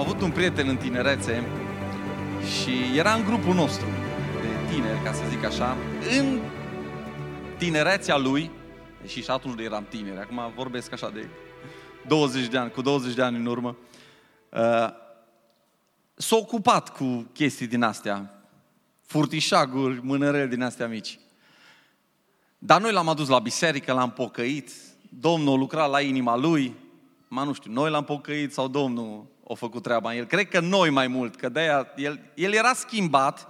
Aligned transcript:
avut 0.00 0.20
un 0.20 0.30
prieten 0.30 0.68
în 0.68 0.76
tinerețe 0.76 1.44
și 2.60 2.98
era 2.98 3.14
în 3.14 3.24
grupul 3.24 3.54
nostru 3.54 3.86
de 4.40 4.72
tineri, 4.74 5.02
ca 5.04 5.12
să 5.12 5.22
zic 5.28 5.44
așa, 5.44 5.76
în 6.18 6.40
tinerețea 7.58 8.16
lui, 8.16 8.50
și 9.06 9.22
și 9.22 9.30
atunci 9.30 9.60
eram 9.60 9.86
tineri, 9.88 10.18
acum 10.18 10.52
vorbesc 10.54 10.92
așa 10.92 11.10
de 11.10 11.28
20 12.06 12.46
de 12.46 12.58
ani, 12.58 12.70
cu 12.70 12.82
20 12.82 13.14
de 13.14 13.22
ani 13.22 13.36
în 13.36 13.46
urmă, 13.46 13.76
uh, 14.50 14.88
s-a 16.14 16.36
ocupat 16.36 16.96
cu 16.96 17.30
chestii 17.32 17.66
din 17.66 17.82
astea, 17.82 18.44
furtișaguri, 19.06 20.00
mânăreli 20.02 20.50
din 20.50 20.62
astea 20.62 20.88
mici. 20.88 21.18
Dar 22.58 22.80
noi 22.80 22.92
l-am 22.92 23.08
adus 23.08 23.28
la 23.28 23.38
biserică, 23.38 23.92
l-am 23.92 24.10
pocăit, 24.10 24.70
Domnul 25.08 25.58
lucra 25.58 25.86
la 25.86 26.00
inima 26.00 26.36
lui, 26.36 26.74
mă 27.28 27.42
nu 27.42 27.52
știu, 27.52 27.72
noi 27.72 27.90
l-am 27.90 28.04
pocăit 28.04 28.52
sau 28.52 28.68
Domnul 28.68 29.26
a 29.50 29.54
făcut 29.54 29.82
treaba 29.82 30.10
în 30.10 30.16
el. 30.16 30.24
Cred 30.24 30.48
că 30.48 30.60
noi 30.60 30.90
mai 30.90 31.06
mult, 31.06 31.36
că 31.36 31.48
de-aia 31.48 31.86
el, 31.96 32.20
el 32.34 32.52
era 32.52 32.72
schimbat, 32.72 33.48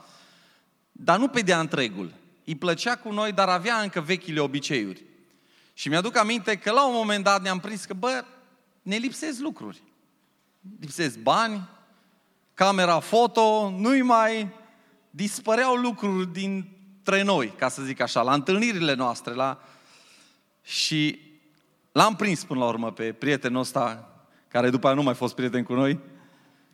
dar 0.93 1.19
nu 1.19 1.29
pe 1.29 1.41
de 1.41 1.55
întregul. 1.55 2.13
Îi 2.45 2.55
plăcea 2.55 2.97
cu 2.97 3.13
noi, 3.13 3.33
dar 3.33 3.49
avea 3.49 3.77
încă 3.77 4.01
vechile 4.01 4.41
obiceiuri. 4.41 5.05
Și 5.73 5.89
mi-aduc 5.89 6.17
aminte 6.17 6.57
că 6.57 6.71
la 6.71 6.87
un 6.87 6.95
moment 6.95 7.25
dat 7.25 7.43
ne-am 7.43 7.59
prins 7.59 7.85
că, 7.85 7.95
bă, 7.95 8.25
ne 8.83 8.97
lipsesc 8.97 9.41
lucruri. 9.41 9.83
Lipsesc 10.81 11.19
bani, 11.19 11.69
camera 12.55 12.99
foto, 12.99 13.71
nu-i 13.71 14.03
mai 14.03 14.49
dispăreau 15.11 15.75
lucruri 15.75 16.33
dintre 16.33 17.23
noi, 17.23 17.49
ca 17.49 17.69
să 17.69 17.83
zic 17.83 18.01
așa, 18.01 18.23
la 18.23 18.35
întâlnirile 18.35 18.95
noastre. 18.95 19.35
La... 19.35 19.63
Și 20.63 21.21
l-am 21.93 22.17
prins 22.17 22.45
până 22.45 22.61
la 22.61 22.67
urmă 22.67 22.93
pe 22.93 23.13
prietenul 23.13 23.61
ăsta, 23.61 24.10
care 24.51 24.71
după 24.71 24.87
aia 24.87 24.97
nu 24.97 25.03
mai 25.03 25.15
fost 25.15 25.35
prieten 25.35 25.63
cu 25.63 25.73
noi, 25.73 25.99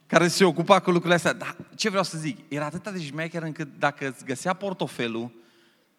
care 0.07 0.29
se 0.29 0.45
ocupa 0.45 0.81
cu 0.81 0.91
lucrurile 0.91 1.15
astea. 1.15 1.33
Dar 1.33 1.57
ce 1.75 1.89
vreau 1.89 2.05
să 2.05 2.19
zic? 2.19 2.39
Era 2.49 2.65
atât 2.65 2.89
de 2.89 3.01
șmecher 3.01 3.43
încât 3.43 3.69
dacă 3.79 4.09
îți 4.09 4.25
găsea 4.25 4.53
portofelul, 4.53 5.31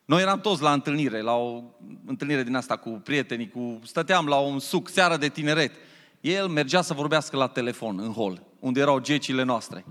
noi 0.06 0.22
eram 0.22 0.40
toți 0.40 0.62
la 0.62 0.74
întâlnire, 0.74 1.22
la 1.22 1.34
o 1.34 1.64
întâlnire 2.06 2.44
din 2.44 2.56
asta 2.56 2.78
cu 2.78 2.90
prietenii, 2.90 3.50
cu, 3.50 3.80
stăteam 3.84 4.28
la 4.28 4.36
un 4.36 4.60
suc, 4.60 4.90
seară 4.90 5.18
de 5.18 5.30
tineret. 5.30 5.72
El 6.22 6.48
mergea 6.48 6.82
să 6.82 6.94
vorbească 6.94 7.38
la 7.38 7.48
telefon, 7.48 8.00
în 8.00 8.12
hol, 8.12 8.44
unde 8.60 8.80
erau 8.80 9.00
gecile 9.00 9.44
noastre. 9.44 9.86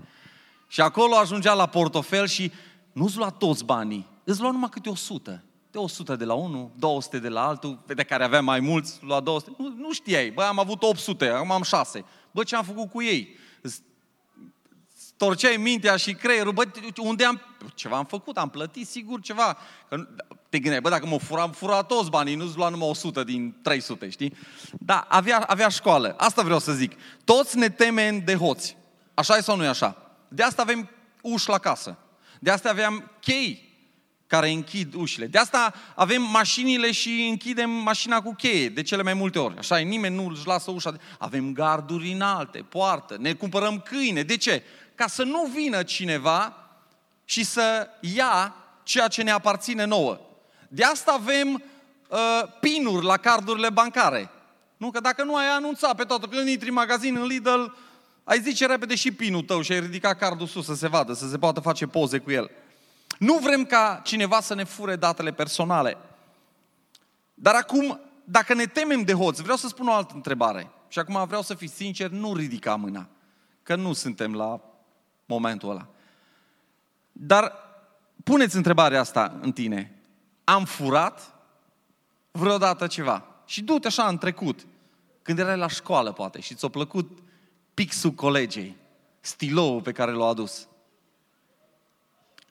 Și 0.67 0.81
acolo 0.81 1.15
ajungea 1.15 1.53
la 1.53 1.65
portofel 1.65 2.27
și 2.27 2.51
nu-ți 2.93 3.17
lua 3.17 3.29
toți 3.29 3.65
banii, 3.65 4.07
îți 4.23 4.41
lua 4.41 4.51
numai 4.51 4.69
câte 4.69 4.89
100. 4.89 5.43
De 5.71 5.77
100 5.77 6.15
de 6.15 6.25
la 6.25 6.33
unul, 6.33 6.71
200 6.75 7.19
de 7.19 7.29
la 7.29 7.47
altul, 7.47 7.83
de 7.85 8.03
care 8.03 8.23
avea 8.23 8.41
mai 8.41 8.59
mulți, 8.59 8.99
lua 9.01 9.19
200. 9.19 9.55
Nu, 9.57 9.73
nu 9.77 9.93
știai, 9.93 10.29
bă, 10.29 10.43
am 10.43 10.59
avut 10.59 10.83
800, 10.83 11.27
acum 11.27 11.51
am 11.51 11.61
6. 11.61 12.05
Bă, 12.31 12.43
ce 12.43 12.55
am 12.55 12.63
făcut 12.63 12.89
cu 12.89 13.01
ei? 13.01 13.37
torceai 15.17 15.57
mintea 15.57 15.95
și 15.95 16.13
creierul, 16.13 16.53
bă, 16.53 16.67
unde 16.97 17.25
am, 17.25 17.41
ceva 17.73 17.97
am 17.97 18.05
făcut, 18.05 18.37
am 18.37 18.49
plătit 18.49 18.87
sigur 18.87 19.21
ceva. 19.21 19.57
Că 19.89 20.07
te 20.49 20.59
gândeai, 20.59 20.81
bă, 20.81 20.89
dacă 20.89 21.05
mă 21.05 21.17
fura, 21.17 21.41
am 21.41 21.51
furat 21.51 21.87
toți 21.87 22.09
banii, 22.09 22.35
nu-ți 22.35 22.57
lua 22.57 22.69
numai 22.69 22.89
100 22.89 23.23
din 23.23 23.55
300, 23.61 24.09
știi? 24.09 24.33
Da, 24.79 25.05
avea, 25.09 25.39
avea 25.39 25.67
școală. 25.67 26.15
Asta 26.17 26.41
vreau 26.41 26.59
să 26.59 26.71
zic. 26.71 26.93
Toți 27.23 27.57
ne 27.57 27.69
temem 27.69 28.19
de 28.25 28.35
hoți. 28.35 28.77
Așa 29.13 29.37
e 29.37 29.41
sau 29.41 29.55
nu 29.55 29.63
e 29.63 29.67
așa? 29.67 29.95
De 30.27 30.43
asta 30.43 30.61
avem 30.61 30.89
uși 31.21 31.49
la 31.49 31.57
casă. 31.57 31.97
De 32.39 32.51
asta 32.51 32.69
aveam 32.69 33.11
chei 33.19 33.66
care 34.27 34.49
închid 34.49 34.93
ușile. 34.93 35.25
De 35.25 35.37
asta 35.37 35.73
avem 35.95 36.21
mașinile 36.21 36.91
și 36.91 37.27
închidem 37.29 37.69
mașina 37.69 38.21
cu 38.21 38.33
cheie, 38.33 38.69
de 38.69 38.81
cele 38.81 39.01
mai 39.03 39.13
multe 39.13 39.39
ori. 39.39 39.57
Așa 39.57 39.79
e, 39.79 39.83
nimeni 39.83 40.15
nu 40.15 40.27
își 40.27 40.47
lasă 40.47 40.71
ușa. 40.71 40.93
Avem 41.17 41.53
garduri 41.53 42.11
înalte, 42.11 42.65
poartă, 42.69 43.15
ne 43.19 43.33
cumpărăm 43.33 43.79
câine. 43.79 44.21
De 44.21 44.37
ce? 44.37 44.63
Ca 44.95 45.07
să 45.07 45.23
nu 45.23 45.51
vină 45.53 45.83
cineva 45.83 46.55
și 47.25 47.43
să 47.43 47.87
ia 47.99 48.55
ceea 48.83 49.07
ce 49.07 49.23
ne 49.23 49.31
aparține 49.31 49.85
nouă. 49.85 50.19
De 50.67 50.83
asta 50.83 51.11
avem 51.11 51.63
uh, 52.09 52.19
pinuri 52.59 53.05
la 53.05 53.17
cardurile 53.17 53.69
bancare. 53.69 54.29
Nu? 54.77 54.91
Că 54.91 54.99
dacă 54.99 55.23
nu 55.23 55.35
ai 55.35 55.47
anunțat 55.47 55.95
pe 55.95 56.03
toată, 56.03 56.25
când 56.25 56.47
intri 56.47 56.67
în 56.67 56.73
magazin, 56.73 57.15
în 57.15 57.25
Lidl, 57.25 57.63
ai 58.23 58.39
zice 58.41 58.65
repede 58.65 58.95
și 58.95 59.11
pinul 59.11 59.41
tău 59.41 59.61
și 59.61 59.71
ai 59.71 59.79
ridicat 59.79 60.17
cardul 60.17 60.47
sus 60.47 60.65
să 60.65 60.75
se 60.75 60.87
vadă, 60.87 61.13
să 61.13 61.27
se 61.29 61.37
poată 61.37 61.59
face 61.59 61.85
poze 61.85 62.17
cu 62.17 62.31
el. 62.31 62.51
Nu 63.19 63.37
vrem 63.37 63.65
ca 63.65 64.01
cineva 64.03 64.41
să 64.41 64.53
ne 64.53 64.63
fure 64.63 64.95
datele 64.95 65.33
personale. 65.33 65.97
Dar 67.33 67.55
acum, 67.55 67.99
dacă 68.23 68.53
ne 68.53 68.65
temem 68.65 69.01
de 69.01 69.13
hoți, 69.13 69.41
vreau 69.41 69.57
să 69.57 69.67
spun 69.67 69.87
o 69.87 69.93
altă 69.93 70.13
întrebare. 70.15 70.71
Și 70.87 70.99
acum 70.99 71.25
vreau 71.25 71.41
să 71.41 71.53
fiți 71.53 71.75
sincer, 71.75 72.09
nu 72.09 72.35
ridica 72.35 72.75
mâna. 72.75 73.07
Că 73.63 73.75
nu 73.75 73.93
suntem 73.93 74.35
la 74.35 74.61
momentul 75.25 75.69
ăla. 75.69 75.87
Dar 77.11 77.53
puneți 78.23 78.55
întrebarea 78.55 78.99
asta 78.99 79.37
în 79.41 79.51
tine. 79.51 80.01
Am 80.43 80.65
furat 80.65 81.35
vreodată 82.31 82.87
ceva? 82.87 83.25
Și 83.45 83.63
du-te 83.63 83.87
așa 83.87 84.07
în 84.07 84.17
trecut, 84.17 84.67
când 85.21 85.39
erai 85.39 85.57
la 85.57 85.67
școală 85.67 86.11
poate 86.11 86.39
și 86.39 86.55
ți-a 86.55 86.67
plăcut 86.67 87.19
pixul 87.73 88.11
colegei, 88.11 88.75
stiloul 89.19 89.81
pe 89.81 89.91
care 89.91 90.11
l-a 90.11 90.27
adus. 90.27 90.67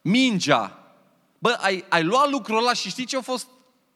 Mingea. 0.06 0.78
Bă, 1.39 1.59
ai, 1.61 1.84
ai 1.89 2.05
luat 2.05 2.31
lucrul 2.31 2.59
ăla 2.59 2.72
și 2.72 2.89
știi 2.89 3.05
ce 3.05 3.17
a 3.17 3.21
fost 3.21 3.47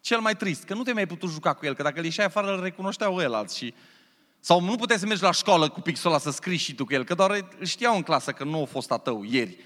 cel 0.00 0.20
mai 0.20 0.36
trist? 0.36 0.64
Că 0.64 0.74
nu 0.74 0.82
te 0.82 0.92
mai 0.92 1.06
putut 1.06 1.30
juca 1.30 1.54
cu 1.54 1.66
el, 1.66 1.74
că 1.74 1.82
dacă 1.82 1.98
îl 1.98 2.04
ieșai 2.04 2.24
afară 2.24 2.54
îl 2.54 2.62
recunoșteau 2.62 3.20
el 3.20 3.34
alți 3.34 3.56
și 3.56 3.74
sau 4.40 4.60
nu 4.60 4.76
puteai 4.76 4.98
să 4.98 5.06
mergi 5.06 5.22
la 5.22 5.32
școală 5.32 5.68
cu 5.68 5.80
pixul 5.80 6.10
ăla 6.10 6.18
să 6.18 6.30
scrii 6.30 6.56
și 6.56 6.74
tu 6.74 6.84
cu 6.84 6.92
el, 6.92 7.04
că 7.04 7.14
doar 7.14 7.48
știau 7.62 7.96
în 7.96 8.02
clasă 8.02 8.32
că 8.32 8.44
nu 8.44 8.62
a 8.62 8.64
fost 8.64 8.90
a 8.90 8.96
tău 8.96 9.22
ieri. 9.24 9.56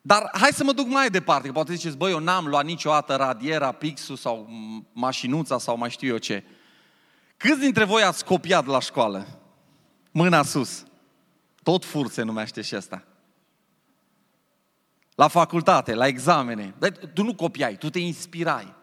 Dar 0.00 0.30
hai 0.32 0.50
să 0.52 0.64
mă 0.64 0.72
duc 0.72 0.86
mai 0.86 1.10
departe, 1.10 1.46
că 1.46 1.52
poate 1.52 1.74
ziceți, 1.74 1.96
băi, 1.96 2.12
eu 2.12 2.18
n-am 2.18 2.46
luat 2.46 2.64
niciodată 2.64 3.16
radiera, 3.16 3.72
pixul 3.72 4.16
sau 4.16 4.48
mașinuța 4.92 5.58
sau 5.58 5.76
mai 5.76 5.90
știu 5.90 6.08
eu 6.08 6.18
ce. 6.18 6.44
Câți 7.36 7.60
dintre 7.60 7.84
voi 7.84 8.02
ați 8.02 8.24
copiat 8.24 8.66
la 8.66 8.80
școală? 8.80 9.26
Mâna 10.10 10.42
sus. 10.42 10.84
Tot 11.62 11.84
fur 11.84 12.08
se 12.08 12.22
numește 12.22 12.60
și 12.60 12.74
asta. 12.74 13.04
La 15.14 15.28
facultate, 15.28 15.94
la 15.94 16.06
examene. 16.06 16.74
Dar 16.78 16.90
tu 16.90 17.22
nu 17.22 17.34
copiai, 17.34 17.76
tu 17.76 17.90
te 17.90 17.98
inspirai. 17.98 18.74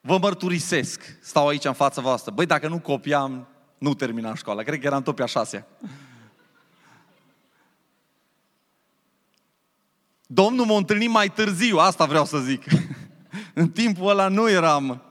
Vă 0.00 0.18
mărturisesc, 0.18 1.18
stau 1.20 1.48
aici 1.48 1.64
în 1.64 1.72
fața 1.72 2.00
voastră. 2.00 2.32
Băi, 2.32 2.46
dacă 2.46 2.68
nu 2.68 2.78
copiam, 2.78 3.48
nu 3.78 3.94
terminam 3.94 4.34
școala. 4.34 4.62
Cred 4.62 4.80
că 4.80 4.86
eram 4.86 5.02
tot 5.02 5.14
pe 5.14 5.22
a 5.22 5.26
șasea. 5.26 5.66
Domnul 10.26 10.66
m-a 10.66 10.76
întâlnit 10.76 11.10
mai 11.10 11.28
târziu, 11.28 11.78
asta 11.78 12.04
vreau 12.04 12.24
să 12.24 12.38
zic. 12.38 12.64
în 13.54 13.70
timpul 13.70 14.08
ăla 14.08 14.28
nu 14.28 14.50
eram 14.50 15.02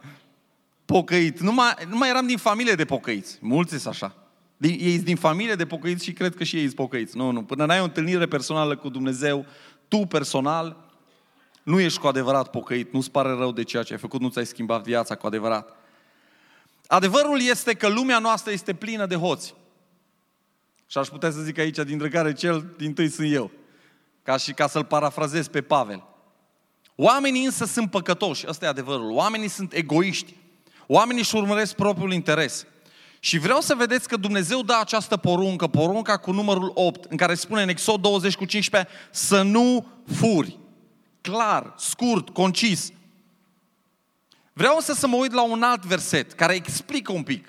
pocăit. 0.85 1.39
Nu 1.39 1.51
mai, 1.51 1.73
nu 1.87 1.97
mai 1.97 2.09
eram 2.09 2.27
din 2.27 2.37
familie 2.37 2.73
de 2.73 2.85
pocăiți. 2.85 3.37
Mulți 3.41 3.69
sunt 3.69 3.93
așa. 3.93 4.15
Din, 4.57 4.77
ei 4.79 4.99
din 4.99 5.15
familie 5.15 5.55
de 5.55 5.65
pocăiți 5.65 6.03
și 6.03 6.13
cred 6.13 6.35
că 6.35 6.43
și 6.43 6.55
ei 6.55 6.63
sunt 6.63 6.75
pocăiți. 6.75 7.17
Nu, 7.17 7.31
nu. 7.31 7.43
Până 7.43 7.65
n-ai 7.65 7.79
o 7.79 7.83
întâlnire 7.83 8.25
personală 8.25 8.75
cu 8.75 8.89
Dumnezeu, 8.89 9.45
tu 9.87 9.97
personal, 9.97 10.85
nu 11.63 11.79
ești 11.79 11.99
cu 11.99 12.07
adevărat 12.07 12.49
pocăit, 12.49 12.93
nu-ți 12.93 13.11
pare 13.11 13.29
rău 13.29 13.51
de 13.51 13.63
ceea 13.63 13.83
ce 13.83 13.93
ai 13.93 13.99
făcut, 13.99 14.21
nu 14.21 14.29
ți-ai 14.29 14.45
schimbat 14.45 14.83
viața 14.83 15.15
cu 15.15 15.27
adevărat. 15.27 15.75
Adevărul 16.87 17.41
este 17.41 17.73
că 17.73 17.87
lumea 17.87 18.19
noastră 18.19 18.51
este 18.51 18.73
plină 18.73 19.05
de 19.05 19.15
hoți. 19.15 19.53
Și 20.87 20.97
aș 20.97 21.07
putea 21.07 21.31
să 21.31 21.41
zic 21.41 21.57
aici, 21.57 21.77
dintre 21.77 22.09
care 22.09 22.33
cel 22.33 22.73
din 22.77 22.93
tâi 22.93 23.09
sunt 23.09 23.33
eu. 23.33 23.51
Ca 24.23 24.37
și 24.37 24.53
ca 24.53 24.67
să-l 24.67 24.83
parafrazez 24.83 25.47
pe 25.47 25.61
Pavel. 25.61 26.03
Oamenii 26.95 27.45
însă 27.45 27.65
sunt 27.65 27.89
păcătoși, 27.89 28.45
ăsta 28.47 28.65
e 28.65 28.67
adevărul. 28.67 29.11
Oamenii 29.11 29.47
sunt 29.47 29.73
egoiști. 29.73 30.35
Oamenii 30.87 31.21
își 31.21 31.35
urmăresc 31.35 31.75
propriul 31.75 32.13
interes. 32.13 32.65
Și 33.19 33.37
vreau 33.37 33.61
să 33.61 33.75
vedeți 33.75 34.07
că 34.07 34.17
Dumnezeu 34.17 34.61
dă 34.61 34.77
această 34.79 35.17
poruncă, 35.17 35.67
porunca 35.67 36.17
cu 36.17 36.31
numărul 36.31 36.71
8, 36.73 37.11
în 37.11 37.17
care 37.17 37.35
spune 37.35 37.61
în 37.61 37.69
Exod 37.69 38.01
20 38.01 38.35
cu 38.35 38.45
15, 38.45 38.91
să 39.11 39.41
nu 39.41 39.87
furi 40.15 40.59
clar, 41.21 41.73
scurt, 41.77 42.29
concis. 42.29 42.91
Vreau 44.53 44.79
să 44.79 44.93
să 44.93 45.07
mă 45.07 45.15
uit 45.15 45.31
la 45.31 45.43
un 45.43 45.63
alt 45.63 45.85
verset 45.85 46.31
care 46.31 46.53
explică 46.53 47.11
un 47.11 47.23
pic 47.23 47.47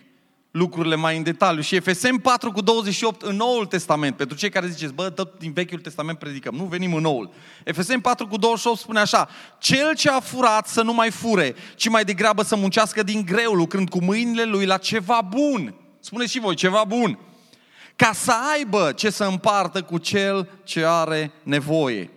lucrurile 0.57 0.95
mai 0.95 1.17
în 1.17 1.23
detaliu. 1.23 1.63
Și 1.63 1.75
Efesem 1.75 2.17
4 2.17 2.53
cu 2.53 2.61
28 2.61 3.23
în 3.23 3.37
Noul 3.37 3.67
Testament. 3.67 4.17
Pentru 4.17 4.37
cei 4.37 4.51
care 4.51 4.67
ziceți, 4.67 4.93
bă, 4.93 5.11
tot 5.11 5.39
din 5.39 5.53
Vechiul 5.53 5.79
Testament 5.79 6.19
predicăm. 6.19 6.55
Nu 6.55 6.65
venim 6.65 6.95
în 6.95 7.03
Noul. 7.03 7.31
Efesem 7.65 8.01
4 8.01 8.27
cu 8.27 8.37
28 8.37 8.79
spune 8.79 9.01
așa. 9.01 9.29
Cel 9.59 9.95
ce 9.95 10.11
a 10.11 10.21
furat 10.21 10.67
să 10.67 10.83
nu 10.83 10.93
mai 10.93 11.11
fure, 11.11 11.55
ci 11.75 11.89
mai 11.89 12.05
degrabă 12.05 12.43
să 12.43 12.57
muncească 12.57 13.03
din 13.03 13.25
greu, 13.25 13.53
lucrând 13.53 13.89
cu 13.89 14.05
mâinile 14.05 14.45
lui 14.45 14.67
la 14.67 14.77
ceva 14.77 15.21
bun. 15.29 15.75
Spuneți 16.01 16.31
și 16.31 16.41
voi, 16.41 16.55
ceva 16.55 16.85
bun. 16.89 17.19
Ca 17.97 18.11
să 18.13 18.33
aibă 18.53 18.93
ce 18.93 19.11
să 19.11 19.25
împartă 19.25 19.83
cu 19.83 19.99
cel 19.99 20.49
ce 20.65 20.85
are 20.87 21.33
nevoie. 21.43 22.11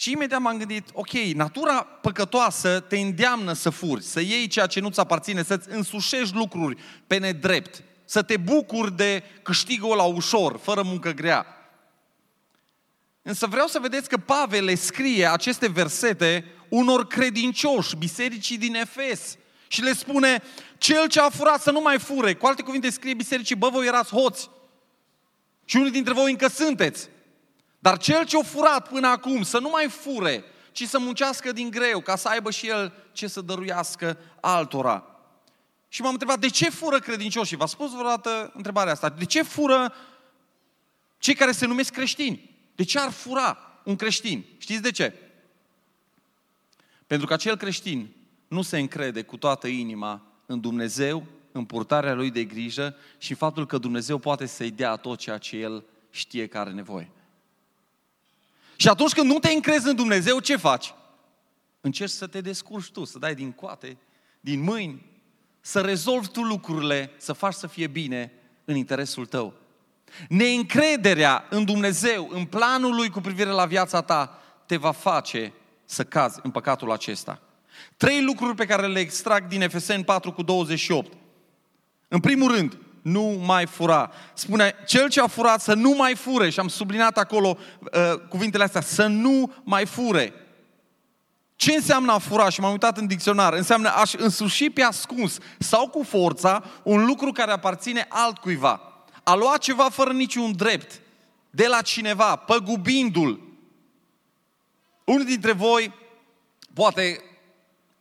Și 0.00 0.10
imediat 0.10 0.40
m-am 0.40 0.58
gândit, 0.58 0.88
ok, 0.92 1.12
natura 1.12 1.82
păcătoasă 1.82 2.80
te 2.80 2.98
îndeamnă 2.98 3.52
să 3.52 3.70
furi, 3.70 4.02
să 4.02 4.20
iei 4.20 4.46
ceea 4.46 4.66
ce 4.66 4.80
nu-ți 4.80 5.00
aparține, 5.00 5.42
să-ți 5.42 5.68
însușești 5.70 6.34
lucruri 6.34 6.82
pe 7.06 7.16
nedrept, 7.16 7.82
să 8.04 8.22
te 8.22 8.36
bucuri 8.36 8.96
de 8.96 9.22
câștigul 9.42 9.96
la 9.96 10.02
ușor, 10.02 10.58
fără 10.62 10.82
muncă 10.82 11.10
grea. 11.10 11.46
Însă 13.22 13.46
vreau 13.46 13.66
să 13.66 13.78
vedeți 13.78 14.08
că 14.08 14.16
Pavel 14.16 14.64
le 14.64 14.74
scrie 14.74 15.26
aceste 15.26 15.68
versete 15.68 16.44
unor 16.68 17.06
credincioși, 17.06 17.96
bisericii 17.96 18.58
din 18.58 18.74
Efes. 18.74 19.36
Și 19.68 19.82
le 19.82 19.92
spune, 19.92 20.42
cel 20.78 21.08
ce 21.08 21.20
a 21.20 21.30
furat 21.30 21.62
să 21.62 21.70
nu 21.70 21.80
mai 21.80 21.98
fure. 21.98 22.34
Cu 22.34 22.46
alte 22.46 22.62
cuvinte 22.62 22.90
scrie 22.90 23.14
bisericii, 23.14 23.56
bă, 23.56 23.68
voi 23.68 23.86
erați 23.86 24.14
hoți. 24.14 24.50
Și 25.64 25.76
unii 25.76 25.90
dintre 25.90 26.12
voi 26.12 26.30
încă 26.30 26.48
sunteți. 26.48 27.08
Dar 27.82 27.98
cel 27.98 28.24
ce 28.24 28.38
a 28.38 28.42
furat 28.42 28.88
până 28.88 29.06
acum 29.06 29.42
să 29.42 29.58
nu 29.58 29.68
mai 29.68 29.88
fure, 29.88 30.44
ci 30.72 30.84
să 30.84 30.98
muncească 30.98 31.52
din 31.52 31.70
greu, 31.70 32.00
ca 32.00 32.16
să 32.16 32.28
aibă 32.28 32.50
și 32.50 32.68
el 32.68 32.92
ce 33.12 33.26
să 33.26 33.40
dăruiască 33.40 34.18
altora. 34.40 35.04
Și 35.88 36.02
m-am 36.02 36.12
întrebat, 36.12 36.38
de 36.38 36.48
ce 36.48 36.70
fură 36.70 36.98
credincioșii? 36.98 37.56
V-a 37.56 37.66
spus 37.66 37.90
vreodată 37.90 38.52
întrebarea 38.54 38.92
asta. 38.92 39.08
De 39.08 39.24
ce 39.24 39.42
fură 39.42 39.94
cei 41.18 41.34
care 41.34 41.52
se 41.52 41.66
numesc 41.66 41.92
creștini? 41.92 42.56
De 42.74 42.84
ce 42.84 42.98
ar 42.98 43.10
fura 43.10 43.58
un 43.84 43.96
creștin? 43.96 44.44
Știți 44.58 44.82
de 44.82 44.90
ce? 44.90 45.14
Pentru 47.06 47.26
că 47.26 47.32
acel 47.32 47.56
creștin 47.56 48.14
nu 48.48 48.62
se 48.62 48.78
încrede 48.78 49.22
cu 49.22 49.36
toată 49.36 49.66
inima 49.66 50.22
în 50.46 50.60
Dumnezeu, 50.60 51.26
în 51.52 51.64
purtarea 51.64 52.14
lui 52.14 52.30
de 52.30 52.44
grijă 52.44 52.96
și 53.18 53.34
faptul 53.34 53.66
că 53.66 53.78
Dumnezeu 53.78 54.18
poate 54.18 54.46
să-i 54.46 54.70
dea 54.70 54.96
tot 54.96 55.18
ceea 55.18 55.38
ce 55.38 55.56
el 55.56 55.84
știe 56.10 56.46
că 56.46 56.58
are 56.58 56.70
nevoie. 56.70 57.10
Și 58.80 58.88
atunci 58.88 59.12
când 59.12 59.30
nu 59.30 59.38
te 59.38 59.52
încrezi 59.52 59.88
în 59.88 59.94
Dumnezeu, 59.94 60.38
ce 60.38 60.56
faci? 60.56 60.94
Încerci 61.80 62.10
să 62.10 62.26
te 62.26 62.40
descurci 62.40 62.90
tu, 62.90 63.04
să 63.04 63.18
dai 63.18 63.34
din 63.34 63.52
coate, 63.52 63.96
din 64.40 64.60
mâini, 64.60 65.06
să 65.60 65.80
rezolvi 65.80 66.28
tu 66.28 66.42
lucrurile, 66.42 67.10
să 67.16 67.32
faci 67.32 67.54
să 67.54 67.66
fie 67.66 67.86
bine 67.86 68.32
în 68.64 68.76
interesul 68.76 69.26
tău. 69.26 69.54
Neîncrederea 70.28 71.46
în 71.50 71.64
Dumnezeu, 71.64 72.28
în 72.30 72.44
planul 72.44 72.94
Lui 72.94 73.10
cu 73.10 73.20
privire 73.20 73.50
la 73.50 73.66
viața 73.66 74.00
ta, 74.00 74.40
te 74.66 74.76
va 74.76 74.92
face 74.92 75.52
să 75.84 76.04
cazi 76.04 76.40
în 76.42 76.50
păcatul 76.50 76.90
acesta. 76.90 77.40
Trei 77.96 78.22
lucruri 78.22 78.54
pe 78.54 78.66
care 78.66 78.86
le 78.86 79.00
extrag 79.00 79.46
din 79.46 79.60
Efeseni 79.60 80.04
4 80.04 80.32
cu 80.32 80.42
28. 80.42 81.12
În 82.08 82.20
primul 82.20 82.54
rând, 82.54 82.78
nu 83.02 83.42
mai 83.44 83.66
fura. 83.66 84.10
Spune, 84.34 84.74
cel 84.86 85.08
ce 85.08 85.20
a 85.20 85.26
furat 85.26 85.60
să 85.60 85.74
nu 85.74 85.90
mai 85.90 86.14
fure. 86.14 86.50
Și 86.50 86.60
am 86.60 86.68
subliniat 86.68 87.18
acolo 87.18 87.56
uh, 87.58 88.20
cuvintele 88.28 88.64
astea, 88.64 88.80
să 88.80 89.06
nu 89.06 89.52
mai 89.64 89.86
fure. 89.86 90.32
Ce 91.56 91.72
înseamnă 91.72 92.12
a 92.12 92.18
fura? 92.18 92.48
Și 92.48 92.60
m-am 92.60 92.70
uitat 92.70 92.98
în 92.98 93.06
dicționar. 93.06 93.52
Înseamnă 93.52 93.88
aș 93.88 94.12
însuși 94.12 94.70
pe 94.70 94.82
ascuns 94.82 95.38
sau 95.58 95.88
cu 95.88 96.02
forța 96.02 96.64
un 96.82 97.04
lucru 97.04 97.32
care 97.32 97.50
aparține 97.50 98.06
altcuiva. 98.08 98.80
A 99.22 99.34
lua 99.34 99.56
ceva 99.56 99.88
fără 99.90 100.12
niciun 100.12 100.56
drept 100.56 101.00
de 101.50 101.66
la 101.66 101.80
cineva, 101.80 102.36
păgubindu-l. 102.36 103.40
Unul 105.04 105.24
dintre 105.24 105.52
voi, 105.52 105.94
poate 106.74 107.24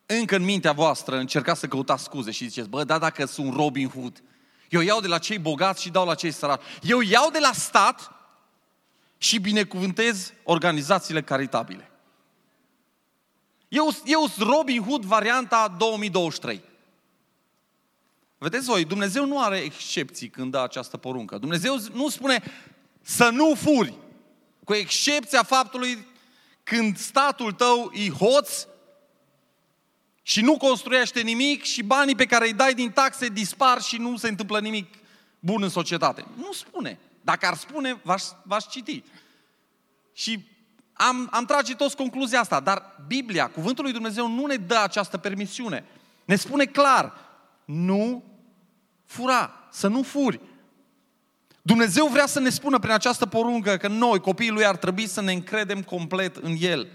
încă 0.05 0.35
în 0.35 0.43
mintea 0.43 0.71
voastră, 0.71 1.17
încercați 1.17 1.59
să 1.59 1.67
căutați 1.67 2.03
scuze 2.03 2.31
și 2.31 2.47
ziceți, 2.47 2.69
bă, 2.69 2.83
da, 2.83 2.97
dacă 2.97 3.25
sunt 3.25 3.55
Robin 3.55 3.89
Hood, 3.89 4.23
eu 4.69 4.81
iau 4.81 4.99
de 4.99 5.07
la 5.07 5.17
cei 5.17 5.39
bogați 5.39 5.81
și 5.81 5.89
dau 5.89 6.05
la 6.05 6.15
cei 6.15 6.31
săraci. 6.31 6.61
Eu 6.81 7.01
iau 7.01 7.29
de 7.29 7.39
la 7.39 7.51
stat 7.51 8.11
și 9.17 9.39
binecuvântez 9.39 10.33
organizațiile 10.43 11.21
caritabile. 11.21 11.91
Eu, 13.67 13.95
eu 14.05 14.27
sunt 14.27 14.49
Robin 14.49 14.83
Hood 14.83 15.03
varianta 15.03 15.75
2023. 15.77 16.61
Vedeți 18.37 18.65
voi, 18.65 18.85
Dumnezeu 18.85 19.25
nu 19.25 19.41
are 19.41 19.57
excepții 19.57 20.29
când 20.29 20.51
dă 20.51 20.59
această 20.59 20.97
poruncă. 20.97 21.37
Dumnezeu 21.37 21.77
nu 21.93 22.09
spune 22.09 22.43
să 23.01 23.29
nu 23.29 23.55
furi, 23.55 23.93
cu 24.63 24.73
excepția 24.73 25.43
faptului 25.43 26.07
când 26.63 26.97
statul 26.97 27.51
tău 27.51 27.91
e 27.93 28.09
hoț 28.09 28.65
și 30.29 30.41
nu 30.41 30.57
construiește 30.57 31.21
nimic 31.21 31.63
și 31.63 31.83
banii 31.83 32.15
pe 32.15 32.25
care 32.25 32.45
îi 32.45 32.53
dai 32.53 32.73
din 32.73 32.91
taxe 32.91 33.27
dispar 33.27 33.81
și 33.81 33.97
nu 33.97 34.17
se 34.17 34.27
întâmplă 34.27 34.59
nimic 34.59 34.93
bun 35.39 35.63
în 35.63 35.69
societate. 35.69 36.25
Nu 36.35 36.51
spune. 36.51 36.99
Dacă 37.21 37.47
ar 37.47 37.55
spune, 37.55 37.99
v-aș, 38.03 38.23
v-aș 38.43 38.65
citi. 38.67 39.03
Și 40.13 40.45
am, 40.93 41.27
am 41.31 41.45
trage 41.45 41.75
toți 41.75 41.95
concluzia 41.95 42.39
asta, 42.39 42.59
dar 42.59 43.03
Biblia, 43.07 43.47
Cuvântul 43.47 43.83
lui 43.83 43.93
Dumnezeu, 43.93 44.27
nu 44.27 44.45
ne 44.45 44.55
dă 44.55 44.79
această 44.83 45.17
permisiune. 45.17 45.85
Ne 46.25 46.35
spune 46.35 46.65
clar, 46.65 47.13
nu 47.65 48.23
fura, 49.05 49.67
să 49.71 49.87
nu 49.87 50.03
furi. 50.03 50.39
Dumnezeu 51.61 52.07
vrea 52.07 52.25
să 52.25 52.39
ne 52.39 52.49
spună 52.49 52.79
prin 52.79 52.93
această 52.93 53.25
poruncă 53.25 53.77
că 53.77 53.87
noi, 53.87 54.19
copiii 54.19 54.49
Lui, 54.49 54.65
ar 54.65 54.77
trebui 54.77 55.07
să 55.07 55.21
ne 55.21 55.31
încredem 55.31 55.83
complet 55.83 56.35
în 56.35 56.55
El. 56.59 56.87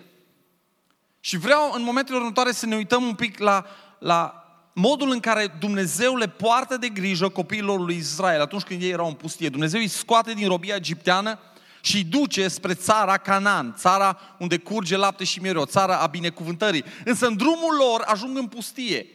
Și 1.24 1.36
vreau 1.36 1.72
în 1.72 1.82
momentele 1.82 2.18
următoare 2.18 2.52
să 2.52 2.66
ne 2.66 2.76
uităm 2.76 3.02
un 3.02 3.14
pic 3.14 3.38
la, 3.38 3.66
la 3.98 4.44
modul 4.72 5.10
în 5.10 5.20
care 5.20 5.56
Dumnezeu 5.58 6.16
le 6.16 6.28
poartă 6.28 6.76
de 6.76 6.88
grijă 6.88 7.28
copiilor 7.28 7.80
lui 7.80 7.96
Israel 7.96 8.40
atunci 8.40 8.62
când 8.62 8.82
ei 8.82 8.90
erau 8.90 9.06
în 9.06 9.14
pustie. 9.14 9.48
Dumnezeu 9.48 9.80
îi 9.80 9.88
scoate 9.88 10.32
din 10.32 10.48
robia 10.48 10.74
egipteană 10.74 11.38
și 11.80 11.96
îi 11.96 12.04
duce 12.04 12.48
spre 12.48 12.74
țara 12.74 13.16
Canaan, 13.16 13.74
țara 13.78 14.20
unde 14.38 14.58
curge 14.58 14.96
lapte 14.96 15.24
și 15.24 15.40
miere, 15.40 15.58
o 15.58 15.66
țară 15.66 15.98
a 15.98 16.06
binecuvântării. 16.06 16.84
Însă 17.04 17.26
în 17.26 17.36
drumul 17.36 17.74
lor 17.78 18.02
ajung 18.06 18.36
în 18.36 18.46
pustie. 18.46 19.06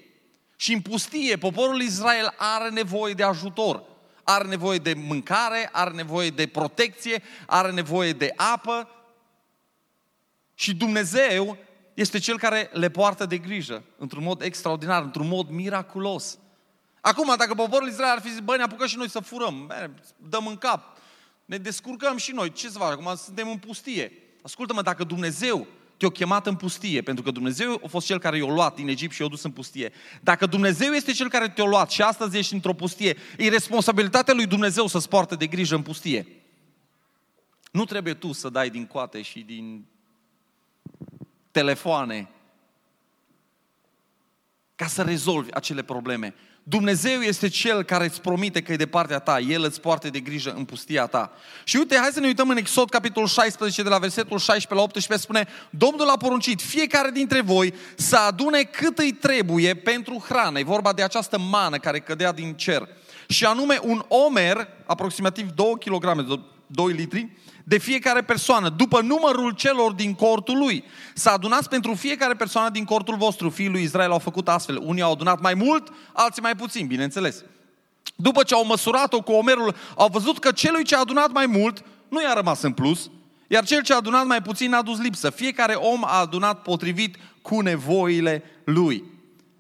Și 0.56 0.74
în 0.74 0.82
pustie 0.82 1.38
poporul 1.38 1.82
Israel 1.82 2.34
are 2.38 2.70
nevoie 2.70 3.14
de 3.14 3.24
ajutor. 3.24 3.84
Are 4.24 4.48
nevoie 4.48 4.78
de 4.78 4.94
mâncare, 4.94 5.70
are 5.72 5.92
nevoie 5.92 6.30
de 6.30 6.48
protecție, 6.48 7.24
are 7.46 7.72
nevoie 7.72 8.12
de 8.12 8.34
apă. 8.36 8.90
Și 10.54 10.76
Dumnezeu 10.76 11.58
este 12.00 12.20
cel 12.20 12.38
care 12.38 12.70
le 12.74 12.90
poartă 12.90 13.26
de 13.26 13.38
grijă 13.38 13.84
într-un 13.98 14.24
mod 14.24 14.42
extraordinar, 14.42 15.04
într-un 15.04 15.28
mod 15.28 15.50
miraculos. 15.50 16.38
Acum, 17.02 17.34
dacă 17.38 17.54
poporul 17.54 17.88
Israel 17.88 18.12
ar 18.12 18.22
fi 18.22 18.30
zis, 18.30 18.40
bă, 18.40 18.56
ne 18.56 18.64
apucăm 18.64 18.88
și 18.88 18.98
noi 18.98 19.10
să 19.10 19.20
furăm, 19.20 19.74
dăm 20.30 20.48
în 20.48 20.58
cap, 20.58 20.98
ne 21.46 21.58
descurcăm 21.58 22.18
și 22.18 22.32
noi, 22.32 22.52
ce 22.52 22.70
să 22.70 22.78
fac, 22.78 22.92
acum 22.92 23.16
suntem 23.16 23.50
în 23.50 23.58
pustie. 23.58 24.12
Ascultă-mă, 24.42 24.82
dacă 24.82 25.04
Dumnezeu 25.04 25.68
te-a 25.98 26.10
chemat 26.10 26.48
în 26.48 26.56
pustie, 26.56 27.02
pentru 27.02 27.24
că 27.24 27.32
Dumnezeu 27.32 27.82
a 27.84 27.88
fost 27.88 28.06
cel 28.06 28.20
care 28.20 28.38
i-a 28.38 28.46
luat 28.46 28.76
din 28.76 28.88
Egipt 28.88 29.14
și 29.14 29.22
i-a 29.22 29.28
dus 29.28 29.44
în 29.44 29.52
pustie. 29.52 29.92
Dacă 30.22 30.46
Dumnezeu 30.46 30.92
este 30.92 31.12
cel 31.12 31.30
care 31.30 31.50
te-a 31.50 31.66
luat 31.66 31.92
și 31.92 32.02
astăzi 32.02 32.38
ești 32.38 32.54
într-o 32.54 32.74
pustie, 32.74 33.18
e 33.38 33.50
responsabilitatea 33.50 34.34
lui 34.34 34.46
Dumnezeu 34.46 34.88
să-ți 34.88 35.10
poartă 35.10 35.36
de 35.36 35.48
grijă 35.48 35.76
în 35.76 35.82
pustie. 35.82 36.28
Nu 37.72 37.86
trebuie 37.86 38.14
tu 38.14 38.32
să 38.32 38.50
dai 38.50 38.70
din 38.70 38.86
coate 38.86 39.22
și 39.22 39.40
din 39.40 39.86
telefoane 41.52 42.30
ca 44.76 44.88
să 44.88 45.02
rezolvi 45.02 45.54
acele 45.54 45.82
probleme. 45.82 46.36
Dumnezeu 46.64 47.22
este 47.22 47.48
Cel 47.48 47.84
care 47.84 48.06
îți 48.06 48.22
promite 48.22 48.62
că 48.62 48.72
e 48.72 48.76
de 48.76 48.88
partea 48.88 49.20
ta, 49.20 49.40
El 49.40 49.64
îți 49.64 49.82
poartă 49.82 50.10
de 50.10 50.20
grijă 50.20 50.54
în 50.54 50.66
pustia 50.66 51.06
ta. 51.06 51.32
Și 51.64 51.78
uite, 51.78 51.98
hai 51.98 52.10
să 52.12 52.20
ne 52.20 52.28
uităm 52.28 52.50
în 52.50 52.58
Exod, 52.58 52.90
capitolul 52.90 53.28
16, 53.28 53.84
de 53.84 53.90
la 53.90 53.98
versetul 53.98 54.38
16 54.38 54.74
la 54.74 54.82
18, 54.82 55.24
spune, 55.24 55.48
Domnul 55.70 56.10
a 56.10 56.18
poruncit 56.18 56.62
fiecare 56.62 57.12
dintre 57.12 57.42
voi 57.42 57.74
să 57.96 58.18
adune 58.18 58.62
cât 58.62 58.98
îi 58.98 59.12
trebuie 59.12 59.76
pentru 59.76 60.24
hrană. 60.28 60.60
E 60.60 60.64
vorba 60.64 60.94
de 60.94 61.04
această 61.04 61.40
mană 61.40 61.78
care 61.78 62.00
cădea 62.00 62.32
din 62.32 62.54
cer. 62.54 62.88
Și 63.28 63.46
anume 63.46 63.80
un 63.82 64.06
omer, 64.08 64.68
aproximativ 64.86 65.50
2 65.52 65.74
kg, 65.80 66.40
2 66.72 66.92
litri, 66.92 67.30
de 67.64 67.78
fiecare 67.78 68.22
persoană, 68.22 68.70
după 68.70 69.02
numărul 69.02 69.52
celor 69.52 69.92
din 69.92 70.14
cortul 70.14 70.58
lui. 70.58 70.84
Să 71.14 71.30
adunați 71.30 71.70
pentru 71.70 71.94
fiecare 71.94 72.34
persoană 72.34 72.70
din 72.70 72.84
cortul 72.84 73.16
vostru. 73.16 73.50
Fiii 73.50 73.70
lui 73.70 73.84
Israel 73.84 74.12
au 74.12 74.20
făcut 74.20 74.48
astfel. 74.48 74.80
Unii 74.84 75.02
au 75.02 75.12
adunat 75.12 75.42
mai 75.42 75.54
mult, 75.54 75.94
alții 76.14 76.42
mai 76.42 76.56
puțin, 76.56 76.88
bineînțeles. 76.88 77.44
După 78.16 78.44
ce 78.44 78.54
au 78.54 78.66
măsurat-o 78.66 79.22
cu 79.22 79.32
omerul, 79.32 79.76
au 79.96 80.10
văzut 80.12 80.40
că 80.40 80.52
celui 80.52 80.84
ce 80.84 80.96
a 80.96 81.00
adunat 81.00 81.32
mai 81.32 81.46
mult 81.46 81.84
nu 82.08 82.22
i-a 82.22 82.34
rămas 82.34 82.62
în 82.62 82.72
plus, 82.72 83.10
iar 83.48 83.66
cel 83.66 83.82
ce 83.82 83.94
a 83.94 83.96
adunat 83.96 84.26
mai 84.26 84.42
puțin 84.42 84.74
a 84.74 84.82
dus 84.82 85.00
lipsă. 85.00 85.30
Fiecare 85.30 85.74
om 85.74 86.04
a 86.04 86.20
adunat 86.20 86.62
potrivit 86.62 87.18
cu 87.42 87.62
nevoile 87.62 88.44
lui. 88.64 89.04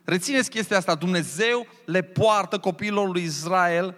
Rețineți 0.03 0.49
chestia 0.49 0.77
asta, 0.77 0.95
Dumnezeu 0.95 1.67
le 1.85 2.01
poartă 2.01 2.57
copiilor 2.57 3.11
lui 3.11 3.23
Israel 3.23 3.95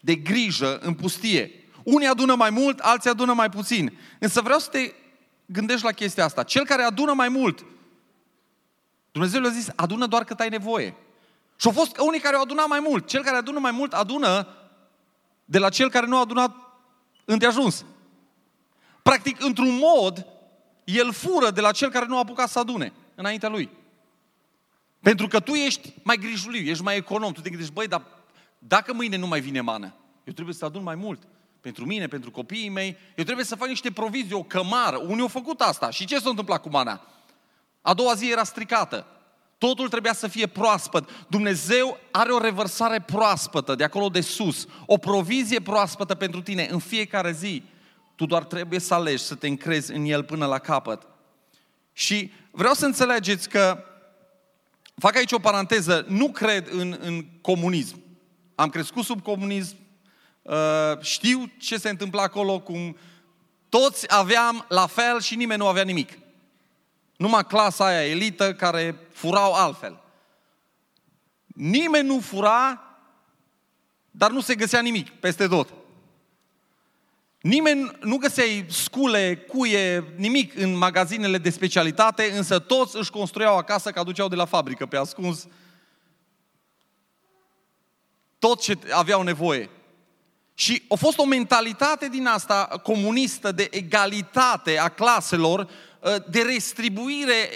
de 0.00 0.14
grijă 0.14 0.78
în 0.78 0.94
pustie. 0.94 1.61
Unii 1.84 2.06
adună 2.06 2.34
mai 2.34 2.50
mult, 2.50 2.78
alții 2.78 3.10
adună 3.10 3.32
mai 3.32 3.48
puțin. 3.48 3.98
Însă 4.18 4.40
vreau 4.40 4.58
să 4.58 4.68
te 4.68 4.92
gândești 5.46 5.84
la 5.84 5.92
chestia 5.92 6.24
asta. 6.24 6.42
Cel 6.42 6.64
care 6.64 6.82
adună 6.82 7.12
mai 7.12 7.28
mult, 7.28 7.64
Dumnezeu 9.12 9.40
le-a 9.40 9.50
zis, 9.50 9.70
adună 9.76 10.06
doar 10.06 10.24
cât 10.24 10.40
ai 10.40 10.48
nevoie. 10.48 10.94
Și 11.56 11.66
au 11.66 11.72
fost 11.72 11.98
unii 11.98 12.20
care 12.20 12.36
au 12.36 12.42
adunat 12.42 12.68
mai 12.68 12.80
mult. 12.80 13.06
Cel 13.06 13.22
care 13.22 13.36
adună 13.36 13.58
mai 13.58 13.70
mult, 13.70 13.92
adună 13.92 14.48
de 15.44 15.58
la 15.58 15.68
cel 15.68 15.90
care 15.90 16.06
nu 16.06 16.16
a 16.16 16.20
adunat 16.20 16.56
îndeajuns. 17.24 17.84
Practic, 19.02 19.42
într-un 19.42 19.78
mod, 19.78 20.26
el 20.84 21.12
fură 21.12 21.50
de 21.50 21.60
la 21.60 21.70
cel 21.70 21.90
care 21.90 22.06
nu 22.06 22.16
a 22.16 22.18
apucat 22.18 22.48
să 22.48 22.58
adune 22.58 22.92
înaintea 23.14 23.48
lui. 23.48 23.70
Pentru 25.00 25.26
că 25.26 25.40
tu 25.40 25.52
ești 25.52 25.94
mai 26.02 26.16
grijuliu, 26.16 26.60
ești 26.60 26.82
mai 26.82 26.96
econom. 26.96 27.32
Tu 27.32 27.40
te 27.40 27.48
gândești, 27.48 27.72
băi, 27.72 27.88
dar 27.88 28.02
dacă 28.58 28.92
mâine 28.92 29.16
nu 29.16 29.26
mai 29.26 29.40
vine 29.40 29.60
mană, 29.60 29.94
eu 30.24 30.32
trebuie 30.32 30.54
să 30.54 30.64
adun 30.64 30.82
mai 30.82 30.94
mult. 30.94 31.22
Pentru 31.62 31.86
mine, 31.86 32.06
pentru 32.06 32.30
copiii 32.30 32.68
mei, 32.68 32.96
eu 33.16 33.24
trebuie 33.24 33.44
să 33.44 33.56
fac 33.56 33.68
niște 33.68 33.90
provizii, 33.90 34.32
o 34.32 34.42
cămară. 34.42 34.96
Unii 34.96 35.20
au 35.20 35.28
făcut 35.28 35.60
asta. 35.60 35.90
Și 35.90 36.04
ce 36.04 36.18
s-a 36.18 36.28
întâmplat 36.28 36.62
cu 36.62 36.68
mana? 36.68 37.06
A 37.82 37.94
doua 37.94 38.14
zi 38.14 38.30
era 38.30 38.44
stricată. 38.44 39.06
Totul 39.58 39.88
trebuia 39.88 40.12
să 40.12 40.28
fie 40.28 40.46
proaspăt. 40.46 41.08
Dumnezeu 41.28 41.98
are 42.10 42.32
o 42.32 42.38
revărsare 42.38 43.00
proaspătă 43.00 43.74
de 43.74 43.84
acolo 43.84 44.08
de 44.08 44.20
sus, 44.20 44.66
o 44.86 44.96
provizie 44.96 45.60
proaspătă 45.60 46.14
pentru 46.14 46.42
tine 46.42 46.68
în 46.70 46.78
fiecare 46.78 47.32
zi. 47.32 47.62
Tu 48.14 48.26
doar 48.26 48.44
trebuie 48.44 48.78
să 48.78 48.94
alegi, 48.94 49.22
să 49.22 49.34
te 49.34 49.46
încrezi 49.46 49.92
în 49.92 50.04
El 50.04 50.24
până 50.24 50.46
la 50.46 50.58
capăt. 50.58 51.06
Și 51.92 52.32
vreau 52.50 52.74
să 52.74 52.86
înțelegeți 52.86 53.48
că, 53.48 53.84
fac 54.96 55.16
aici 55.16 55.32
o 55.32 55.38
paranteză, 55.38 56.04
nu 56.08 56.30
cred 56.30 56.68
în, 56.72 56.96
în 57.00 57.24
comunism. 57.40 58.02
Am 58.54 58.68
crescut 58.68 59.04
sub 59.04 59.22
comunism, 59.22 59.76
uh, 59.76 59.81
știu 61.00 61.50
ce 61.58 61.76
se 61.76 61.88
întâmplă 61.88 62.20
acolo, 62.20 62.60
cum 62.60 62.96
toți 63.68 64.14
aveam 64.14 64.64
la 64.68 64.86
fel 64.86 65.20
și 65.20 65.36
nimeni 65.36 65.60
nu 65.60 65.66
avea 65.66 65.84
nimic. 65.84 66.18
Numai 67.16 67.46
clasa 67.46 67.84
aia 67.84 68.06
elită 68.06 68.54
care 68.54 68.96
furau 69.12 69.52
altfel. 69.52 70.00
Nimeni 71.46 72.06
nu 72.06 72.20
fura, 72.20 72.82
dar 74.10 74.30
nu 74.30 74.40
se 74.40 74.54
găsea 74.54 74.80
nimic 74.80 75.10
peste 75.10 75.46
tot. 75.46 75.68
Nimeni 77.40 77.90
nu 78.00 78.16
găseai 78.16 78.64
scule, 78.68 79.36
cuie, 79.36 80.04
nimic 80.16 80.56
în 80.56 80.76
magazinele 80.76 81.38
de 81.38 81.50
specialitate, 81.50 82.32
însă 82.32 82.58
toți 82.58 82.96
își 82.96 83.10
construiau 83.10 83.56
acasă 83.56 83.90
că 83.90 83.98
aduceau 83.98 84.28
de 84.28 84.34
la 84.34 84.44
fabrică 84.44 84.86
pe 84.86 84.96
ascuns 84.96 85.46
tot 88.38 88.60
ce 88.60 88.78
aveau 88.92 89.22
nevoie. 89.22 89.70
Și 90.62 90.82
a 90.88 90.94
fost 90.94 91.18
o 91.18 91.24
mentalitate 91.24 92.08
din 92.08 92.26
asta 92.26 92.80
comunistă 92.82 93.52
de 93.52 93.68
egalitate 93.70 94.78
a 94.78 94.88
claselor, 94.88 95.70
ă, 96.02 96.24
de 96.30 96.42
restribuire, 96.42 97.48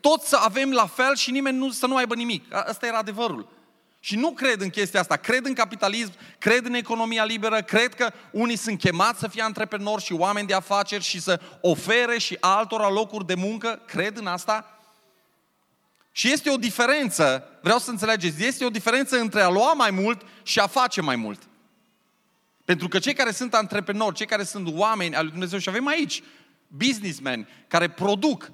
toți 0.00 0.28
să 0.28 0.36
avem 0.36 0.72
la 0.72 0.86
fel 0.86 1.16
și 1.16 1.30
nimeni 1.30 1.58
nu, 1.58 1.70
să 1.70 1.86
nu 1.86 1.96
aibă 1.96 2.14
nimic. 2.14 2.54
Asta 2.54 2.86
era 2.86 2.98
adevărul. 2.98 3.48
Și 4.00 4.16
nu 4.16 4.30
cred 4.30 4.60
în 4.60 4.70
chestia 4.70 5.00
asta. 5.00 5.16
Cred 5.16 5.46
în 5.46 5.54
capitalism, 5.54 6.12
cred 6.38 6.66
în 6.66 6.74
economia 6.74 7.24
liberă, 7.24 7.62
cred 7.62 7.94
că 7.94 8.12
unii 8.30 8.56
sunt 8.56 8.78
chemați 8.78 9.18
să 9.18 9.28
fie 9.28 9.42
antreprenori 9.42 10.02
și 10.02 10.12
oameni 10.12 10.46
de 10.46 10.54
afaceri 10.54 11.04
și 11.04 11.20
să 11.20 11.40
ofere 11.60 12.18
și 12.18 12.36
altora 12.40 12.90
locuri 12.90 13.26
de 13.26 13.34
muncă. 13.34 13.82
Cred 13.86 14.16
în 14.16 14.26
asta. 14.26 14.78
Și 16.12 16.32
este 16.32 16.50
o 16.50 16.56
diferență, 16.56 17.44
vreau 17.62 17.78
să 17.78 17.90
înțelegeți, 17.90 18.44
este 18.44 18.64
o 18.64 18.70
diferență 18.70 19.16
între 19.16 19.40
a 19.40 19.48
lua 19.48 19.72
mai 19.72 19.90
mult 19.90 20.22
și 20.42 20.58
a 20.58 20.66
face 20.66 21.00
mai 21.00 21.16
mult. 21.16 21.42
Pentru 22.64 22.88
că 22.88 22.98
cei 22.98 23.14
care 23.14 23.30
sunt 23.30 23.54
antreprenori, 23.54 24.14
cei 24.14 24.26
care 24.26 24.44
sunt 24.44 24.68
oameni 24.72 25.14
al 25.14 25.22
lui 25.22 25.30
Dumnezeu 25.30 25.58
și 25.58 25.68
avem 25.68 25.86
aici 25.86 26.22
businessmen 26.66 27.48
care 27.68 27.90
produc, 27.90 28.50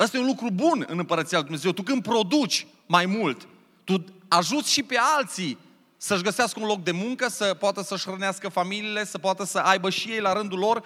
ăsta 0.00 0.16
e 0.16 0.20
un 0.20 0.26
lucru 0.26 0.50
bun 0.50 0.84
în 0.88 0.98
împărăția 0.98 1.38
lui 1.38 1.46
Dumnezeu. 1.46 1.72
Tu 1.72 1.82
când 1.82 2.02
produci 2.02 2.66
mai 2.86 3.06
mult, 3.06 3.48
tu 3.84 4.04
ajuți 4.28 4.72
și 4.72 4.82
pe 4.82 4.96
alții 5.16 5.58
să-și 5.96 6.22
găsească 6.22 6.60
un 6.60 6.66
loc 6.66 6.82
de 6.82 6.90
muncă, 6.90 7.28
să 7.28 7.54
poată 7.54 7.82
să-și 7.82 8.06
hrănească 8.06 8.48
familiile, 8.48 9.04
să 9.04 9.18
poată 9.18 9.44
să 9.44 9.58
aibă 9.58 9.90
și 9.90 10.08
ei 10.08 10.20
la 10.20 10.32
rândul 10.32 10.58
lor, 10.58 10.84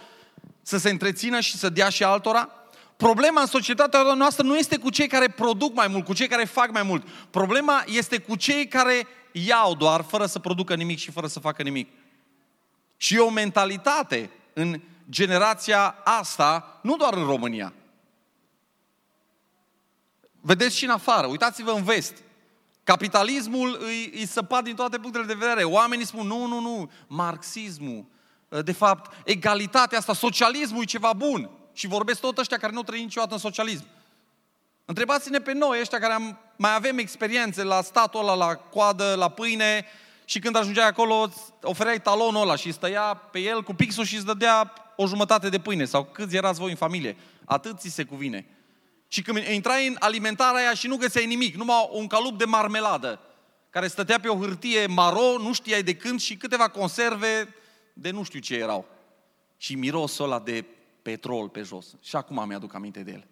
să 0.62 0.78
se 0.78 0.90
întrețină 0.90 1.40
și 1.40 1.56
să 1.56 1.68
dea 1.68 1.88
și 1.88 2.04
altora. 2.04 2.48
Problema 2.96 3.40
în 3.40 3.46
societatea 3.46 4.02
noastră 4.02 4.44
nu 4.44 4.56
este 4.56 4.76
cu 4.76 4.90
cei 4.90 5.06
care 5.06 5.28
produc 5.28 5.74
mai 5.74 5.88
mult, 5.88 6.04
cu 6.04 6.12
cei 6.12 6.28
care 6.28 6.44
fac 6.44 6.70
mai 6.72 6.82
mult. 6.82 7.06
Problema 7.30 7.84
este 7.86 8.18
cu 8.18 8.36
cei 8.36 8.68
care 8.68 9.06
iau 9.32 9.74
doar, 9.74 10.02
fără 10.08 10.26
să 10.26 10.38
producă 10.38 10.74
nimic 10.74 10.98
și 10.98 11.10
fără 11.10 11.26
să 11.26 11.40
facă 11.40 11.62
nimic. 11.62 11.88
Și 13.02 13.14
e 13.14 13.18
o 13.18 13.30
mentalitate 13.30 14.30
în 14.52 14.80
generația 15.10 15.96
asta, 16.04 16.80
nu 16.82 16.96
doar 16.96 17.14
în 17.14 17.24
România. 17.24 17.72
Vedeți 20.40 20.76
și 20.76 20.84
în 20.84 20.90
afară, 20.90 21.26
uitați-vă 21.26 21.70
în 21.70 21.82
vest. 21.82 22.14
Capitalismul 22.84 23.78
îi, 23.80 24.10
îi 24.14 24.26
săpat 24.26 24.64
din 24.64 24.74
toate 24.74 24.98
punctele 24.98 25.24
de 25.24 25.34
vedere. 25.34 25.64
Oamenii 25.64 26.06
spun, 26.06 26.26
nu, 26.26 26.46
nu, 26.46 26.60
nu, 26.60 26.90
marxismul, 27.06 28.04
de 28.48 28.72
fapt, 28.72 29.16
egalitatea 29.24 29.98
asta, 29.98 30.14
socialismul 30.14 30.82
e 30.82 30.86
ceva 30.86 31.12
bun. 31.12 31.50
Și 31.72 31.86
vorbesc 31.86 32.20
tot 32.20 32.38
ăștia 32.38 32.58
care 32.58 32.72
nu 32.72 32.82
trăi 32.82 33.02
niciodată 33.02 33.32
în 33.32 33.40
socialism. 33.40 33.84
Întrebați-ne 34.84 35.40
pe 35.40 35.52
noi, 35.52 35.80
ăștia 35.80 35.98
care 35.98 36.12
am, 36.12 36.38
mai 36.56 36.74
avem 36.74 36.98
experiențe 36.98 37.62
la 37.62 37.82
statul 37.82 38.20
ăla, 38.20 38.34
la 38.34 38.54
coadă, 38.54 39.14
la 39.14 39.28
pâine, 39.28 39.86
și 40.30 40.38
când 40.38 40.56
ajungeai 40.56 40.86
acolo, 40.86 41.30
ofereai 41.62 42.00
talonul 42.00 42.42
ăla 42.42 42.56
și 42.56 42.72
stăia 42.72 43.14
pe 43.14 43.38
el 43.38 43.62
cu 43.62 43.74
pixul 43.74 44.04
și 44.04 44.16
îți 44.16 44.24
dădea 44.24 44.72
o 44.96 45.06
jumătate 45.06 45.48
de 45.48 45.58
pâine. 45.58 45.84
Sau 45.84 46.04
câți 46.04 46.36
erați 46.36 46.60
voi 46.60 46.70
în 46.70 46.76
familie. 46.76 47.16
Atât 47.44 47.78
ți 47.78 47.88
se 47.88 48.04
cuvine. 48.04 48.46
Și 49.08 49.22
când 49.22 49.38
intrai 49.38 49.86
în 49.86 49.96
alimentarea 49.98 50.60
aia 50.60 50.74
și 50.74 50.86
nu 50.86 50.96
găseai 50.96 51.26
nimic, 51.26 51.54
numai 51.54 51.88
un 51.92 52.06
calup 52.06 52.38
de 52.38 52.44
marmeladă, 52.44 53.20
care 53.70 53.88
stătea 53.88 54.20
pe 54.20 54.28
o 54.28 54.38
hârtie 54.38 54.86
maro, 54.86 55.38
nu 55.38 55.52
știai 55.52 55.82
de 55.82 55.96
când, 55.96 56.20
și 56.20 56.36
câteva 56.36 56.68
conserve 56.68 57.54
de 57.92 58.10
nu 58.10 58.22
știu 58.22 58.40
ce 58.40 58.54
erau. 58.54 58.88
Și 59.56 59.74
mirosul 59.74 60.24
ăla 60.24 60.38
de 60.38 60.64
petrol 61.02 61.48
pe 61.48 61.62
jos. 61.62 61.86
Și 62.02 62.16
acum 62.16 62.44
mi-aduc 62.46 62.74
aminte 62.74 63.02
de 63.02 63.10
el. 63.10 63.26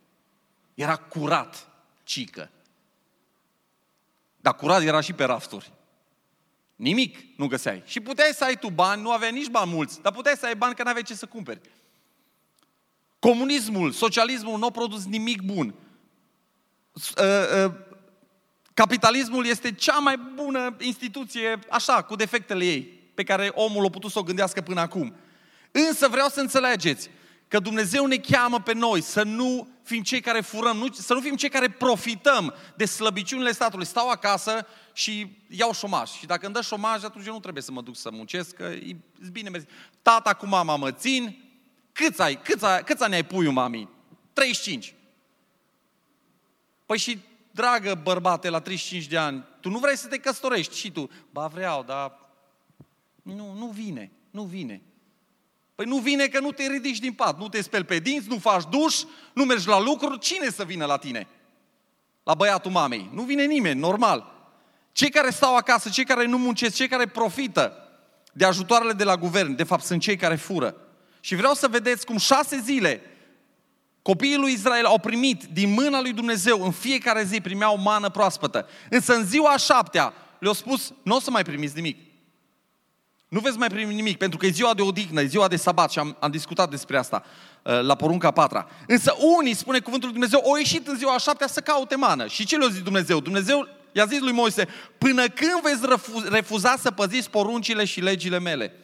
Era 0.75 0.97
curat, 0.97 1.69
cică. 2.02 2.50
Dar 4.37 4.55
curat 4.55 4.83
era 4.83 5.00
și 5.00 5.12
pe 5.12 5.25
rafturi. 5.25 5.76
Nimic 6.78 7.18
nu 7.37 7.47
găseai. 7.47 7.82
Și 7.87 8.00
puteai 8.00 8.30
să 8.35 8.44
ai 8.44 8.56
tu 8.56 8.70
bani, 8.70 9.02
nu 9.02 9.11
aveai 9.11 9.32
nici 9.32 9.49
bani 9.49 9.70
mulți, 9.70 10.02
dar 10.02 10.12
puteai 10.12 10.37
să 10.37 10.47
ai 10.47 10.56
bani 10.56 10.75
că 10.75 10.82
nu 10.82 10.88
aveai 10.88 11.04
ce 11.04 11.14
să 11.14 11.26
cumperi. 11.26 11.61
Comunismul, 13.18 13.92
socialismul 13.92 14.58
nu 14.58 14.64
au 14.64 14.70
produs 14.70 15.04
nimic 15.04 15.42
bun. 15.42 15.75
Uh, 16.92 17.64
uh, 17.64 17.73
capitalismul 18.75 19.47
este 19.47 19.73
cea 19.73 19.99
mai 19.99 20.16
bună 20.35 20.76
instituție, 20.80 21.58
așa, 21.70 22.02
cu 22.02 22.16
defectele 22.16 22.64
ei, 22.64 22.82
pe 23.14 23.23
care 23.23 23.50
omul 23.54 23.85
a 23.85 23.90
putut 23.90 24.11
să 24.11 24.18
o 24.18 24.23
gândească 24.23 24.61
până 24.61 24.80
acum. 24.80 25.14
Însă 25.70 26.08
vreau 26.08 26.28
să 26.28 26.40
înțelegeți 26.40 27.11
că 27.49 27.58
Dumnezeu 27.58 28.06
ne 28.06 28.16
cheamă 28.16 28.61
pe 28.61 28.73
noi 28.73 29.00
să 29.00 29.23
nu 29.23 29.68
fim 29.88 30.02
cei 30.02 30.21
care 30.21 30.40
furăm, 30.40 30.76
nu, 30.76 30.92
să 30.92 31.14
nu 31.14 31.21
fim 31.21 31.37
cei 31.37 31.49
care 31.49 31.71
profităm 31.71 32.54
de 32.76 32.85
slăbiciunile 32.85 33.52
statului. 33.52 33.87
Stau 33.87 34.09
acasă 34.09 34.66
și 34.92 35.37
iau 35.49 35.73
șomaj. 35.73 36.11
Și 36.11 36.26
dacă 36.26 36.45
îmi 36.45 36.54
dă 36.54 36.61
șomaj, 36.61 37.04
atunci 37.04 37.26
eu 37.26 37.33
nu 37.33 37.40
trebuie 37.40 37.62
să 37.62 37.73
mă 37.73 37.83
duc 37.83 37.97
să 37.97 38.11
muncesc, 38.11 38.54
că 38.54 38.62
e 38.62 38.97
bine 39.33 39.49
mersi. 39.49 39.66
Tata 40.02 40.35
cu 40.35 40.47
mama 40.47 40.76
mă 40.76 40.92
țin, 40.92 41.49
Câți 41.99 42.23
ai? 42.23 42.42
Câți, 42.42 42.64
ai, 42.64 42.85
câți 42.85 43.02
ani 43.02 43.14
ai 43.14 43.25
puiul 43.25 43.52
mami? 43.52 43.88
35. 44.33 44.95
Păi 46.87 46.99
și, 46.99 47.18
dragă 47.50 47.95
bărbate, 47.95 48.49
la 48.49 48.61
35 48.61 49.07
de 49.07 49.16
ani, 49.16 49.45
tu 49.61 49.71
nu 49.71 49.78
vrei 49.78 49.97
să 49.97 50.09
te 50.09 50.18
căsătorești 50.18 50.76
și 50.76 50.90
tu. 50.90 51.11
Ba 51.30 51.47
vreau, 51.47 51.83
dar 51.83 52.18
nu, 53.23 53.52
nu 53.52 53.66
vine, 53.66 54.12
nu 54.30 54.42
vine. 54.42 54.83
Păi 55.78 55.87
nu 55.87 55.97
vine 55.97 56.26
că 56.26 56.40
nu 56.40 56.52
te 56.52 56.66
ridici 56.66 56.99
din 56.99 57.12
pat, 57.12 57.38
nu 57.38 57.49
te 57.49 57.62
speli 57.62 57.85
pe 57.85 57.99
dinți, 57.99 58.28
nu 58.28 58.38
faci 58.38 58.62
duș, 58.70 58.97
nu 59.32 59.44
mergi 59.44 59.68
la 59.68 59.80
lucru, 59.80 60.16
cine 60.16 60.50
să 60.50 60.64
vină 60.64 60.85
la 60.85 60.97
tine? 60.97 61.26
La 62.23 62.35
băiatul 62.35 62.70
mamei. 62.70 63.11
Nu 63.12 63.23
vine 63.23 63.44
nimeni, 63.44 63.80
normal. 63.80 64.32
Cei 64.92 65.11
care 65.11 65.30
stau 65.30 65.56
acasă, 65.56 65.88
cei 65.88 66.04
care 66.04 66.26
nu 66.26 66.38
muncesc, 66.38 66.75
cei 66.75 66.88
care 66.88 67.06
profită 67.06 67.88
de 68.32 68.44
ajutoarele 68.44 68.92
de 68.92 69.04
la 69.04 69.16
guvern, 69.16 69.56
de 69.56 69.64
fapt 69.64 69.85
sunt 69.85 70.00
cei 70.00 70.16
care 70.16 70.35
fură. 70.35 70.76
Și 71.20 71.35
vreau 71.35 71.54
să 71.54 71.68
vedeți 71.68 72.06
cum 72.06 72.16
șase 72.16 72.61
zile 72.64 73.00
copiii 74.02 74.37
lui 74.37 74.52
Israel 74.52 74.85
au 74.85 74.99
primit 74.99 75.44
din 75.44 75.73
mâna 75.73 76.00
lui 76.00 76.12
Dumnezeu, 76.12 76.64
în 76.64 76.73
fiecare 76.73 77.23
zi 77.23 77.40
primeau 77.40 77.78
mană 77.78 78.11
proaspătă. 78.11 78.68
Însă 78.90 79.14
în 79.14 79.26
ziua 79.26 79.52
a 79.52 79.56
șaptea 79.56 80.12
le-au 80.38 80.54
spus, 80.54 80.92
nu 81.02 81.16
o 81.16 81.20
să 81.20 81.30
mai 81.30 81.42
primiți 81.42 81.75
nimic. 81.75 82.08
Nu 83.28 83.40
veți 83.40 83.58
mai 83.58 83.68
primi 83.68 83.94
nimic, 83.94 84.18
pentru 84.18 84.38
că 84.38 84.47
e 84.47 84.50
ziua 84.50 84.75
de 84.75 84.82
odihnă, 84.82 85.20
e 85.20 85.26
ziua 85.26 85.49
de 85.49 85.56
sabat 85.56 85.90
și 85.90 85.99
am, 85.99 86.16
am 86.20 86.30
discutat 86.30 86.70
despre 86.70 86.99
asta 86.99 87.25
uh, 87.62 87.80
la 87.80 87.94
porunca 87.94 88.30
patra. 88.30 88.68
Însă 88.87 89.14
unii, 89.38 89.54
spune 89.54 89.78
cuvântul 89.78 90.08
lui 90.08 90.18
Dumnezeu, 90.18 90.50
au 90.50 90.56
ieșit 90.56 90.88
în 90.88 90.97
ziua 90.97 91.14
a 91.14 91.18
șaptea 91.18 91.47
să 91.47 91.61
caute 91.61 91.97
mană. 91.97 92.26
Și 92.26 92.47
ce 92.47 92.56
le-a 92.56 92.68
zis 92.68 92.82
Dumnezeu? 92.82 93.20
Dumnezeu 93.20 93.68
i-a 93.92 94.04
zis 94.04 94.20
lui 94.20 94.32
Moise, 94.32 94.68
până 94.99 95.28
când 95.28 95.61
veți 95.62 96.02
refuza 96.28 96.76
să 96.76 96.90
păziți 96.90 97.30
poruncile 97.30 97.85
și 97.85 98.00
legile 98.00 98.38
mele? 98.38 98.75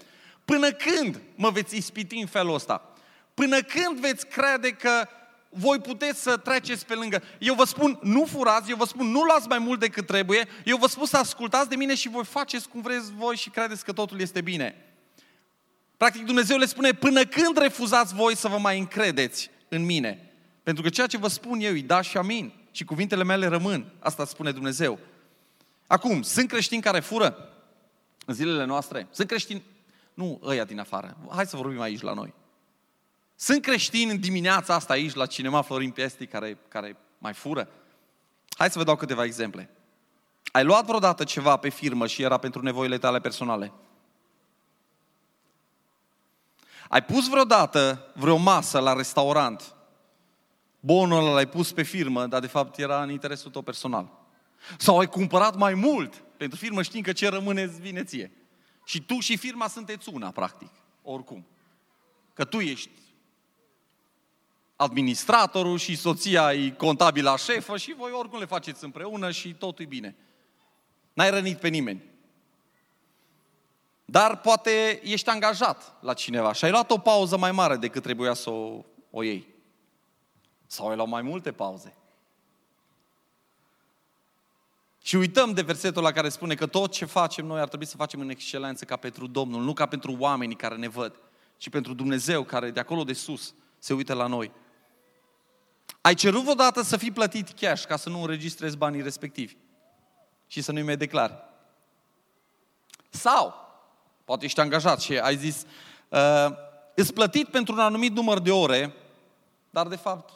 Până 0.45 0.71
când 0.71 1.21
mă 1.35 1.51
veți 1.51 1.77
ispiti 1.77 2.17
în 2.17 2.27
felul 2.27 2.55
ăsta? 2.55 2.89
Până 3.35 3.61
când 3.61 3.99
veți 4.01 4.27
crede 4.27 4.71
că 4.71 5.09
voi 5.55 5.79
puteți 5.79 6.23
să 6.23 6.37
treceți 6.37 6.87
pe 6.87 6.95
lângă. 6.95 7.23
Eu 7.39 7.55
vă 7.55 7.65
spun, 7.65 7.99
nu 8.03 8.25
furați, 8.25 8.71
eu 8.71 8.77
vă 8.77 8.85
spun, 8.85 9.07
nu 9.07 9.21
luați 9.21 9.49
mai 9.49 9.59
mult 9.59 9.81
decât 9.81 10.07
trebuie, 10.07 10.49
eu 10.65 10.77
vă 10.77 10.87
spun 10.87 11.07
să 11.07 11.17
ascultați 11.17 11.69
de 11.69 11.77
mine 11.77 11.95
și 11.95 12.09
voi 12.09 12.25
faceți 12.25 12.69
cum 12.69 12.81
vreți 12.81 13.13
voi 13.13 13.37
și 13.37 13.51
credeți 13.51 13.85
că 13.85 13.93
totul 13.93 14.21
este 14.21 14.41
bine. 14.41 14.95
Practic 15.97 16.25
Dumnezeu 16.25 16.57
le 16.57 16.67
spune, 16.67 16.93
până 16.93 17.25
când 17.25 17.57
refuzați 17.57 18.15
voi 18.15 18.37
să 18.37 18.49
vă 18.49 18.59
mai 18.59 18.79
încredeți 18.79 19.51
în 19.69 19.85
mine. 19.85 20.33
Pentru 20.63 20.83
că 20.83 20.89
ceea 20.89 21.07
ce 21.07 21.17
vă 21.17 21.29
spun 21.29 21.61
eu 21.61 21.73
îi 21.73 21.83
da 21.83 22.01
și 22.01 22.17
amin. 22.17 22.53
Și 22.71 22.85
cuvintele 22.85 23.25
mele 23.25 23.47
rămân. 23.47 23.93
Asta 23.99 24.25
spune 24.25 24.53
Dumnezeu. 24.53 24.99
Acum, 25.87 26.23
sunt 26.23 26.49
creștini 26.49 26.83
care 26.83 27.01
fură 27.01 27.49
în 28.27 28.35
zilele 28.35 28.65
noastre? 28.65 29.07
Sunt 29.11 29.29
creștini, 29.29 29.63
nu 30.15 30.41
ăia 30.45 30.65
din 30.65 30.79
afară, 30.79 31.17
hai 31.31 31.47
să 31.47 31.57
vorbim 31.57 31.81
aici 31.81 32.01
la 32.01 32.13
noi. 32.13 32.35
Sunt 33.37 33.63
creștini 33.63 34.11
în 34.11 34.21
dimineața 34.21 34.75
asta 34.75 34.93
aici 34.93 35.15
la 35.15 35.27
cinema 35.27 35.63
Florin 35.63 35.91
Piesti 35.91 36.27
care, 36.27 36.59
care 36.69 36.97
mai 37.19 37.33
fură? 37.33 37.69
Hai 38.57 38.71
să 38.71 38.79
vă 38.79 38.85
dau 38.85 38.97
câteva 38.97 39.25
exemple. 39.25 39.71
Ai 40.53 40.65
luat 40.65 40.85
vreodată 40.85 41.25
ceva 41.25 41.57
pe 41.57 41.69
firmă 41.69 42.07
și 42.07 42.23
era 42.23 42.39
pentru 42.39 42.63
nevoile 42.63 42.99
tale 42.99 43.21
personale? 43.21 43.73
Ai 46.89 47.05
pus 47.05 47.29
vreodată 47.29 48.13
vreo 48.15 48.37
masă 48.37 48.79
la 48.79 48.93
restaurant? 48.93 49.75
Bonul 50.81 51.19
ăla 51.19 51.33
l-ai 51.33 51.49
pus 51.49 51.73
pe 51.73 51.83
firmă, 51.83 52.27
dar 52.27 52.41
de 52.41 52.47
fapt 52.47 52.79
era 52.79 53.03
în 53.03 53.11
interesul 53.11 53.51
tău 53.51 53.63
personal. 53.63 54.11
Sau 54.79 54.99
ai 54.99 55.07
cumpărat 55.07 55.57
mai 55.57 55.75
mult 55.75 56.23
pentru 56.37 56.59
firmă 56.59 56.83
știind 56.83 57.05
că 57.05 57.13
ce 57.13 57.29
rămâne 57.29 57.63
îți 57.63 57.81
vine 57.81 58.05
ție. 58.05 58.33
Și 58.85 59.03
tu 59.03 59.19
și 59.19 59.37
firma 59.37 59.69
sunteți 59.69 60.09
una, 60.09 60.31
practic, 60.31 60.71
oricum. 61.03 61.47
Că 62.33 62.45
tu 62.45 62.59
ești 62.59 62.91
administratorul 64.77 65.79
și 65.79 65.97
soția 65.97 66.53
e 66.53 66.71
contabila 66.71 67.37
șefă 67.37 67.77
și 67.77 67.95
voi 67.95 68.11
oricum 68.13 68.39
le 68.39 68.45
faceți 68.45 68.85
împreună 68.85 69.31
și 69.31 69.55
totul 69.55 69.85
e 69.85 69.89
bine. 69.89 70.17
N-ai 71.13 71.31
rănit 71.31 71.59
pe 71.59 71.69
nimeni. 71.69 72.03
Dar 74.05 74.41
poate 74.41 75.01
ești 75.03 75.29
angajat 75.29 75.97
la 76.01 76.15
cineva 76.15 76.53
și 76.53 76.65
ai 76.65 76.71
luat 76.71 76.91
o 76.91 76.99
pauză 76.99 77.37
mai 77.37 77.53
mare 77.53 77.77
decât 77.77 78.03
trebuia 78.03 78.35
să 78.35 78.51
o, 78.51 78.85
o 79.11 79.23
iei. 79.23 79.47
Sau 80.67 80.89
ai 80.89 80.97
luat 80.97 81.09
mai 81.09 81.23
multe 81.23 81.53
pauze. 81.53 81.97
Și 85.03 85.17
uităm 85.17 85.53
de 85.53 85.63
versetul 85.63 86.03
la 86.03 86.13
care 86.13 86.29
spune 86.29 86.55
că 86.55 86.67
tot 86.67 86.93
ce 86.93 87.05
facem 87.05 87.47
noi 87.47 87.61
ar 87.61 87.69
trebui 87.69 87.87
să 87.87 87.97
facem 87.97 88.21
în 88.21 88.29
excelență 88.29 88.85
ca 88.85 88.97
pentru 88.97 89.27
Domnul, 89.27 89.63
nu 89.63 89.73
ca 89.73 89.87
pentru 89.87 90.17
oamenii 90.19 90.57
care 90.57 90.77
ne 90.77 90.89
văd, 90.89 91.21
ci 91.57 91.69
pentru 91.69 91.95
Dumnezeu 91.95 92.43
care 92.43 92.71
de 92.71 92.81
acolo 92.81 93.05
de 93.05 93.13
sus 93.13 93.55
se 93.79 93.93
uită 93.93 94.15
la 94.15 94.27
noi. 94.27 94.53
Ai 96.07 96.15
cerut 96.15 96.43
vreodată 96.43 96.83
să 96.83 96.97
fii 96.97 97.11
plătit 97.11 97.49
cash 97.49 97.85
ca 97.85 97.97
să 97.97 98.09
nu 98.09 98.21
înregistrezi 98.21 98.77
banii 98.77 99.03
respectivi 99.03 99.57
și 100.47 100.61
să 100.61 100.73
nu-i 100.73 100.83
mai 100.83 100.97
declari. 100.97 101.35
Sau, 103.09 103.55
poate 104.25 104.45
ești 104.45 104.61
angajat 104.61 105.01
și 105.01 105.19
ai 105.19 105.37
zis, 105.37 105.67
uh, 106.09 106.47
îți 106.95 107.13
plătit 107.13 107.49
pentru 107.49 107.75
un 107.75 107.81
anumit 107.81 108.13
număr 108.13 108.39
de 108.39 108.51
ore, 108.51 108.95
dar 109.71 109.89
de 109.89 109.97
fapt 109.97 110.33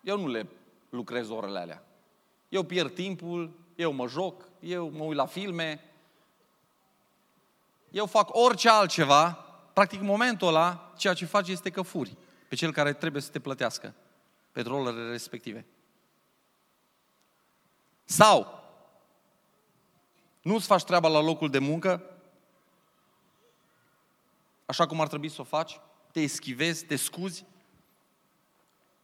eu 0.00 0.20
nu 0.20 0.28
le 0.28 0.48
lucrez 0.90 1.28
orele 1.28 1.58
alea. 1.58 1.82
Eu 2.48 2.62
pierd 2.62 2.94
timpul, 2.94 3.58
eu 3.74 3.92
mă 3.92 4.06
joc, 4.06 4.42
eu 4.60 4.90
mă 4.90 5.04
uit 5.04 5.16
la 5.16 5.26
filme, 5.26 5.84
eu 7.90 8.06
fac 8.06 8.28
orice 8.32 8.68
altceva, 8.68 9.30
practic 9.72 10.00
în 10.00 10.06
momentul 10.06 10.48
ăla, 10.48 10.92
ceea 10.96 11.14
ce 11.14 11.24
faci 11.24 11.48
este 11.48 11.70
că 11.70 11.82
furi 11.82 12.16
pe 12.48 12.54
cel 12.54 12.72
care 12.72 12.92
trebuie 12.92 13.22
să 13.22 13.30
te 13.30 13.40
plătească 13.40 13.94
pentru 14.56 14.74
rolele 14.74 15.10
respective. 15.10 15.66
Sau, 18.04 18.62
nu-ți 20.42 20.66
faci 20.66 20.84
treaba 20.84 21.08
la 21.08 21.20
locul 21.20 21.50
de 21.50 21.58
muncă, 21.58 22.02
așa 24.66 24.86
cum 24.86 25.00
ar 25.00 25.08
trebui 25.08 25.28
să 25.28 25.40
o 25.40 25.44
faci, 25.44 25.80
te 26.12 26.20
eschivezi, 26.20 26.84
te 26.84 26.96
scuzi, 26.96 27.44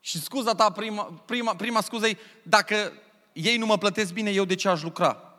și 0.00 0.20
scuza 0.20 0.54
ta, 0.54 0.70
prima, 0.70 1.02
prima, 1.02 1.54
prima 1.54 1.80
scuză 1.80 2.08
e, 2.08 2.16
dacă 2.42 2.92
ei 3.32 3.56
nu 3.56 3.66
mă 3.66 3.78
plătesc 3.78 4.12
bine, 4.12 4.30
eu 4.30 4.44
de 4.44 4.54
ce 4.54 4.68
aș 4.68 4.82
lucra? 4.82 5.34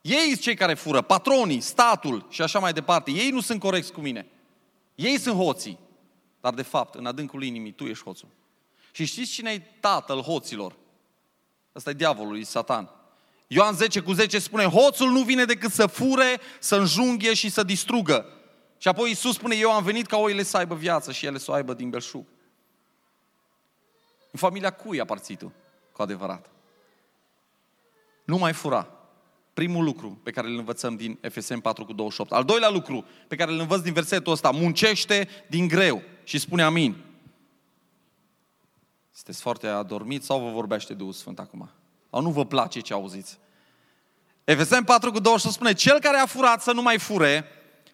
Ei 0.00 0.26
sunt 0.26 0.40
cei 0.40 0.54
care 0.54 0.74
fură, 0.74 1.02
patronii, 1.02 1.60
statul 1.60 2.26
și 2.28 2.42
așa 2.42 2.58
mai 2.58 2.72
departe. 2.72 3.10
Ei 3.10 3.30
nu 3.30 3.40
sunt 3.40 3.60
corecți 3.60 3.92
cu 3.92 4.00
mine. 4.00 4.26
Ei 4.94 5.18
sunt 5.18 5.36
hoții. 5.36 5.78
Dar 6.40 6.54
de 6.54 6.62
fapt, 6.62 6.94
în 6.94 7.06
adâncul 7.06 7.42
inimii, 7.42 7.72
tu 7.72 7.84
ești 7.84 8.04
hoțul. 8.04 8.38
Și 8.90 9.04
știți 9.04 9.32
cine 9.32 9.50
e 9.50 9.62
tatăl 9.80 10.20
hoților? 10.20 10.76
Ăsta 11.74 11.90
e 11.90 11.92
diavolul, 11.92 12.38
e 12.38 12.42
satan. 12.42 12.90
Ioan 13.46 13.74
10 13.74 14.00
cu 14.00 14.12
10 14.12 14.38
spune, 14.38 14.64
hoțul 14.64 15.10
nu 15.10 15.22
vine 15.22 15.44
decât 15.44 15.72
să 15.72 15.86
fure, 15.86 16.40
să 16.58 16.76
înjunghe 16.76 17.34
și 17.34 17.48
să 17.48 17.62
distrugă. 17.62 18.26
Și 18.78 18.88
apoi 18.88 19.08
Iisus 19.08 19.34
spune, 19.34 19.56
eu 19.56 19.72
am 19.72 19.82
venit 19.82 20.06
ca 20.06 20.16
oile 20.16 20.42
să 20.42 20.56
aibă 20.56 20.74
viață 20.74 21.12
și 21.12 21.26
ele 21.26 21.38
să 21.38 21.50
o 21.50 21.54
aibă 21.54 21.74
din 21.74 21.90
belșug. 21.90 22.24
În 24.30 24.38
familia 24.38 24.70
cui 24.70 25.00
aparții 25.00 25.36
tu, 25.36 25.52
cu 25.92 26.02
adevărat? 26.02 26.50
Nu 28.24 28.36
mai 28.36 28.52
fura. 28.52 28.88
Primul 29.54 29.84
lucru 29.84 30.20
pe 30.22 30.30
care 30.30 30.48
îl 30.48 30.58
învățăm 30.58 30.96
din 30.96 31.18
FSM 31.30 31.60
4 31.60 31.84
cu 31.84 31.92
28. 31.92 32.32
Al 32.32 32.44
doilea 32.44 32.70
lucru 32.70 33.04
pe 33.28 33.36
care 33.36 33.52
îl 33.52 33.58
învăț 33.58 33.80
din 33.80 33.92
versetul 33.92 34.32
ăsta, 34.32 34.50
muncește 34.50 35.28
din 35.46 35.68
greu 35.68 36.02
și 36.24 36.38
spune 36.38 36.62
amin. 36.62 36.96
Sunteți 39.20 39.42
foarte 39.44 39.66
adormiți 39.66 40.26
sau 40.26 40.40
vă 40.40 40.50
vorbește 40.50 40.94
Duhul 40.94 41.12
Sfânt 41.12 41.38
acum? 41.38 41.70
Sau 42.10 42.22
nu 42.22 42.30
vă 42.30 42.44
place 42.46 42.80
ce 42.80 42.92
auziți? 42.92 43.38
Efeseni 44.44 44.84
4 44.84 45.10
cu 45.10 45.18
28 45.18 45.56
spune, 45.56 45.72
cel 45.72 46.00
care 46.00 46.16
a 46.16 46.26
furat 46.26 46.62
să 46.62 46.72
nu 46.72 46.82
mai 46.82 46.98
fure, 46.98 47.44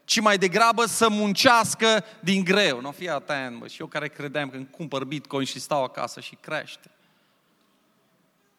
ci 0.05 0.21
mai 0.21 0.39
degrabă 0.39 0.85
să 0.85 1.09
muncească 1.09 2.05
din 2.21 2.45
greu. 2.45 2.81
Nu 2.81 2.91
fii 2.91 3.09
atent, 3.09 3.59
bă, 3.59 3.67
și 3.67 3.81
eu 3.81 3.87
care 3.87 4.09
credeam 4.09 4.49
că 4.49 4.57
îmi 4.57 4.71
cumpăr 4.71 5.05
bitcoin 5.05 5.47
și 5.47 5.61
stau 5.61 5.83
acasă 5.85 6.21
și 6.21 6.35
crește. 6.35 6.91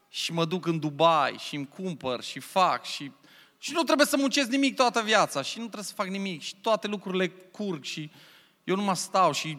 Și 0.10 0.34
mă 0.34 0.46
duc 0.46 0.66
în 0.66 0.80
Dubai 0.80 1.36
și 1.40 1.56
îmi 1.56 1.68
cumpăr 1.68 2.24
și 2.24 2.40
fac 2.40 2.86
și... 2.86 3.12
Și 3.58 3.72
nu 3.74 3.84
trebuie 3.84 4.06
să 4.06 4.18
muncesc 4.18 4.50
nimic 4.50 4.76
toată 4.76 5.02
viața 5.02 5.42
și 5.42 5.58
nu 5.58 5.64
trebuie 5.64 5.84
să 5.84 5.94
fac 5.94 6.08
nimic 6.08 6.42
și 6.42 6.56
toate 6.56 6.88
lucrurile 6.88 7.28
curg 7.28 7.84
și 7.84 8.12
eu 8.64 8.76
nu 8.76 8.84
mă 8.84 8.96
stau 8.96 9.32
și 9.32 9.58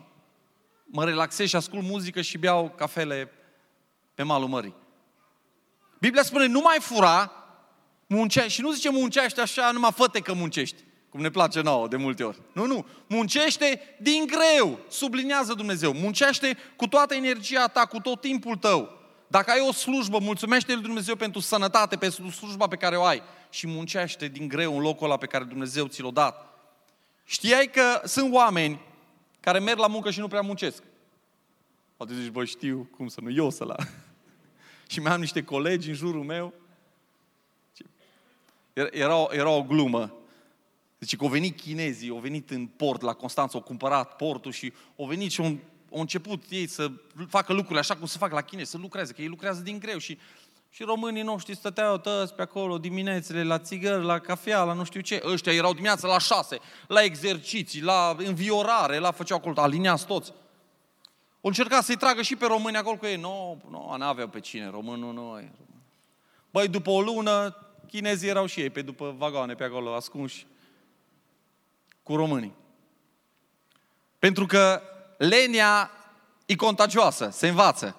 mă 0.90 1.04
relaxez 1.04 1.48
și 1.48 1.56
ascult 1.56 1.82
muzică 1.82 2.20
și 2.20 2.38
beau 2.38 2.72
cafele 2.76 3.32
pe 4.14 4.22
malul 4.22 4.48
mării. 4.48 4.74
Biblia 5.98 6.22
spune, 6.22 6.46
nu 6.46 6.60
mai 6.60 6.76
fura, 6.80 7.32
muncește. 8.06 8.48
Și 8.48 8.60
nu 8.60 8.72
zice 8.72 8.90
muncește 8.90 9.40
așa, 9.40 9.70
numai 9.70 9.92
făte 9.94 10.20
că 10.20 10.32
muncești. 10.32 10.86
Cum 11.08 11.20
ne 11.20 11.30
place 11.30 11.60
nouă 11.60 11.88
de 11.88 11.96
multe 11.96 12.24
ori. 12.24 12.38
Nu, 12.52 12.66
nu. 12.66 12.86
Muncește 13.06 13.80
din 14.00 14.26
greu. 14.26 14.78
Sublinează 14.88 15.54
Dumnezeu. 15.54 15.92
Muncește 15.92 16.56
cu 16.76 16.86
toată 16.86 17.14
energia 17.14 17.66
ta, 17.66 17.86
cu 17.86 18.00
tot 18.00 18.20
timpul 18.20 18.56
tău. 18.56 18.98
Dacă 19.26 19.50
ai 19.50 19.60
o 19.68 19.72
slujbă, 19.72 20.18
mulțumește 20.18 20.72
lui 20.72 20.82
Dumnezeu 20.82 21.16
pentru 21.16 21.40
sănătate, 21.40 21.96
pentru 21.96 22.30
slujba 22.30 22.66
pe 22.66 22.76
care 22.76 22.96
o 22.96 23.04
ai. 23.04 23.22
Și 23.50 23.66
muncește 23.66 24.28
din 24.28 24.48
greu 24.48 24.76
în 24.76 24.82
locul 24.82 25.06
ăla 25.06 25.16
pe 25.16 25.26
care 25.26 25.44
Dumnezeu 25.44 25.86
ți 25.86 26.02
l-a 26.02 26.10
dat. 26.10 26.46
Știai 27.24 27.66
că 27.66 28.00
sunt 28.04 28.32
oameni 28.32 28.80
care 29.40 29.58
merg 29.58 29.78
la 29.78 29.86
muncă 29.86 30.10
și 30.10 30.20
nu 30.20 30.28
prea 30.28 30.40
muncesc. 30.40 30.82
Poate 31.96 32.14
zici, 32.14 32.30
bă, 32.30 32.44
știu 32.44 32.88
cum 32.96 33.08
să 33.08 33.20
nu, 33.20 33.30
eu 33.30 33.50
să 33.50 33.64
la... 33.64 33.76
și 34.90 35.00
mai 35.00 35.12
am 35.12 35.20
niște 35.20 35.44
colegi 35.44 35.88
în 35.88 35.94
jurul 35.94 36.24
meu. 36.24 36.54
Era, 38.72 39.26
era 39.30 39.48
o 39.48 39.62
glumă. 39.62 40.12
Deci 40.98 41.16
că 41.16 41.24
au 41.24 41.30
venit 41.30 41.60
chinezii, 41.60 42.10
au 42.10 42.18
venit 42.18 42.50
în 42.50 42.66
port 42.66 43.00
la 43.00 43.12
Constanța, 43.12 43.58
au 43.58 43.64
cumpărat 43.64 44.16
portul 44.16 44.52
și 44.52 44.72
au 44.96 45.06
venit 45.06 45.30
și 45.30 45.40
au, 45.40 45.46
au 45.92 46.00
început 46.00 46.44
ei 46.48 46.66
să 46.66 46.90
facă 47.28 47.52
lucrurile 47.52 47.80
așa 47.80 47.96
cum 47.96 48.06
se 48.06 48.18
fac 48.18 48.32
la 48.32 48.42
chinezi, 48.42 48.70
să 48.70 48.78
lucreze, 48.78 49.12
că 49.12 49.22
ei 49.22 49.28
lucrează 49.28 49.60
din 49.60 49.78
greu 49.78 49.98
și 49.98 50.18
și 50.78 50.84
românii 50.84 51.22
noștri 51.22 51.56
stăteau 51.56 51.96
toți 51.96 52.34
pe 52.34 52.42
acolo 52.42 52.78
diminețile 52.78 53.42
la 53.42 53.58
țigări, 53.58 54.04
la 54.04 54.18
cafea, 54.18 54.62
la 54.62 54.72
nu 54.72 54.84
știu 54.84 55.00
ce. 55.00 55.22
Ăștia 55.24 55.52
erau 55.52 55.72
dimineața 55.72 56.08
la 56.08 56.18
șase, 56.18 56.58
la 56.86 57.02
exerciții, 57.02 57.82
la 57.82 58.16
înviorare, 58.18 58.98
la 58.98 59.10
făceau 59.10 59.36
acolo, 59.36 59.60
alineați 59.60 60.06
toți. 60.06 60.32
O 61.40 61.48
încerca 61.48 61.80
să-i 61.80 61.96
tragă 61.96 62.22
și 62.22 62.36
pe 62.36 62.46
români 62.46 62.76
acolo 62.76 62.96
cu 62.96 63.06
ei. 63.06 63.16
Nu, 63.16 63.62
nu, 63.70 63.94
n-aveau 63.98 64.28
pe 64.28 64.40
cine, 64.40 64.70
românul 64.70 65.12
nu 65.12 65.38
e. 65.38 65.52
Băi, 66.50 66.68
după 66.68 66.90
o 66.90 67.00
lună, 67.00 67.56
chinezii 67.86 68.28
erau 68.28 68.46
și 68.46 68.60
ei 68.60 68.70
pe 68.70 68.82
după 68.82 69.14
vagoane 69.16 69.54
pe 69.54 69.64
acolo, 69.64 69.94
ascunși 69.94 70.46
cu 72.02 72.16
românii. 72.16 72.54
Pentru 74.18 74.46
că 74.46 74.82
lenia 75.16 75.90
e 76.46 76.54
contagioasă, 76.54 77.28
se 77.32 77.48
învață. 77.48 77.96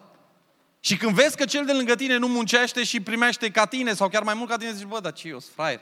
Și 0.80 0.98
când 0.98 1.14
vezi 1.14 1.38
că 1.38 1.46
cel 1.46 1.66
de 1.66 1.74
lângă 1.74 1.96
tine 1.96 2.18
nu 2.18 2.28
muncește 2.28 2.84
și 2.84 3.02
primește 3.02 3.52
ca 3.52 3.66
tine 3.66 3.94
sau 3.94 4.10
chiar 4.10 4.24
mai 4.24 4.34
mult 4.34 4.50
ca 4.50 4.58
tine, 4.58 4.74
zici, 4.74 4.88
bă, 4.88 5.00
dar 5.00 5.14
ce 5.14 5.28
eu 5.28 5.40
sunt 5.40 5.54
fraier. 5.54 5.82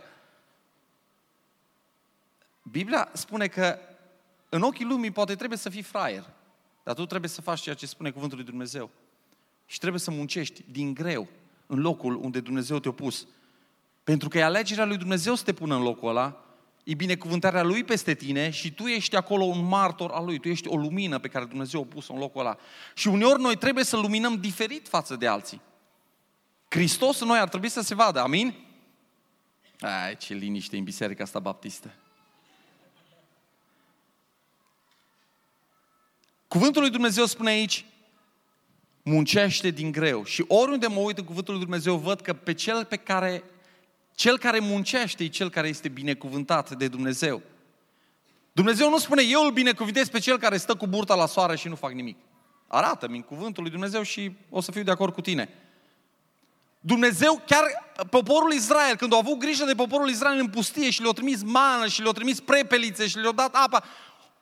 Biblia 2.61 3.09
spune 3.13 3.47
că 3.47 3.79
în 4.49 4.61
ochii 4.61 4.85
lumii 4.85 5.11
poate 5.11 5.35
trebuie 5.35 5.57
să 5.57 5.69
fii 5.69 5.81
fraier, 5.81 6.29
dar 6.83 6.95
tu 6.95 7.05
trebuie 7.05 7.29
să 7.29 7.41
faci 7.41 7.61
ceea 7.61 7.75
ce 7.75 7.85
spune 7.85 8.11
cuvântul 8.11 8.37
lui 8.37 8.47
Dumnezeu. 8.47 8.89
Și 9.65 9.79
trebuie 9.79 9.99
să 9.99 10.11
muncești 10.11 10.63
din 10.71 10.93
greu 10.93 11.27
în 11.65 11.79
locul 11.79 12.15
unde 12.15 12.39
Dumnezeu 12.39 12.79
te-a 12.79 12.91
pus. 12.91 13.27
Pentru 14.03 14.29
că 14.29 14.37
e 14.37 14.43
alegerea 14.43 14.85
lui 14.85 14.97
Dumnezeu 14.97 15.35
să 15.35 15.43
te 15.43 15.53
pună 15.53 15.75
în 15.75 15.81
locul 15.81 16.09
ăla 16.09 16.46
e 16.87 16.93
binecuvântarea 16.93 17.63
Lui 17.63 17.83
peste 17.83 18.13
tine 18.13 18.49
și 18.49 18.71
tu 18.71 18.85
ești 18.85 19.15
acolo 19.15 19.43
un 19.43 19.67
martor 19.67 20.11
al 20.11 20.25
Lui, 20.25 20.39
tu 20.39 20.47
ești 20.47 20.67
o 20.67 20.75
lumină 20.75 21.19
pe 21.19 21.27
care 21.27 21.45
Dumnezeu 21.45 21.81
a 21.81 21.93
pus-o 21.93 22.13
în 22.13 22.19
locul 22.19 22.41
ăla. 22.41 22.57
Și 22.93 23.07
uneori 23.07 23.41
noi 23.41 23.55
trebuie 23.55 23.83
să 23.83 23.97
luminăm 23.97 24.39
diferit 24.39 24.87
față 24.87 25.15
de 25.15 25.27
alții. 25.27 25.61
Hristos 26.67 27.19
în 27.19 27.27
noi 27.27 27.39
ar 27.39 27.49
trebui 27.49 27.69
să 27.69 27.81
se 27.81 27.95
vadă, 27.95 28.21
amin? 28.21 28.53
Ai, 29.79 30.15
ce 30.17 30.33
liniște 30.33 30.77
în 30.77 30.83
biserica 30.83 31.23
asta 31.23 31.39
baptistă. 31.39 31.93
Cuvântul 36.47 36.81
lui 36.81 36.91
Dumnezeu 36.91 37.25
spune 37.25 37.49
aici, 37.49 37.85
muncește 39.03 39.69
din 39.69 39.91
greu. 39.91 40.23
Și 40.23 40.45
oriunde 40.47 40.87
mă 40.87 40.99
uit 40.99 41.17
în 41.17 41.23
cuvântul 41.23 41.53
lui 41.53 41.63
Dumnezeu, 41.63 41.95
văd 41.95 42.21
că 42.21 42.33
pe 42.33 42.53
cel 42.53 42.85
pe 42.85 42.97
care, 42.97 43.43
cel 44.17 44.37
care 44.37 44.59
muncește 44.59 45.23
e 45.23 45.27
cel 45.27 45.49
care 45.49 45.67
este 45.67 45.87
binecuvântat 45.87 46.75
de 46.77 46.87
Dumnezeu. 46.87 47.41
Dumnezeu 48.51 48.89
nu 48.89 48.97
spune, 48.97 49.21
eu 49.21 49.43
îl 49.43 49.51
binecuvintez 49.51 50.09
pe 50.09 50.19
cel 50.19 50.37
care 50.37 50.57
stă 50.57 50.75
cu 50.75 50.87
burta 50.87 51.15
la 51.15 51.25
soare 51.25 51.55
și 51.55 51.67
nu 51.67 51.75
fac 51.75 51.91
nimic. 51.91 52.17
Arată-mi 52.67 53.15
în 53.15 53.21
cuvântul 53.21 53.63
lui 53.63 53.71
Dumnezeu 53.71 54.01
și 54.01 54.31
o 54.49 54.61
să 54.61 54.71
fiu 54.71 54.83
de 54.83 54.91
acord 54.91 55.13
cu 55.13 55.21
tine. 55.21 55.49
Dumnezeu, 56.79 57.41
chiar 57.45 57.63
poporul 58.09 58.51
Israel, 58.51 58.95
când 58.95 59.13
a 59.13 59.17
avut 59.17 59.37
grijă 59.37 59.65
de 59.65 59.75
poporul 59.75 60.09
Israel 60.09 60.39
în 60.39 60.49
pustie 60.49 60.89
și 60.89 61.01
le-a 61.01 61.11
trimis 61.11 61.43
mană 61.43 61.87
și 61.87 62.01
le-a 62.01 62.11
trimis 62.11 62.39
prepelițe 62.39 63.07
și 63.07 63.17
le-a 63.17 63.31
dat 63.31 63.55
apa, 63.55 63.83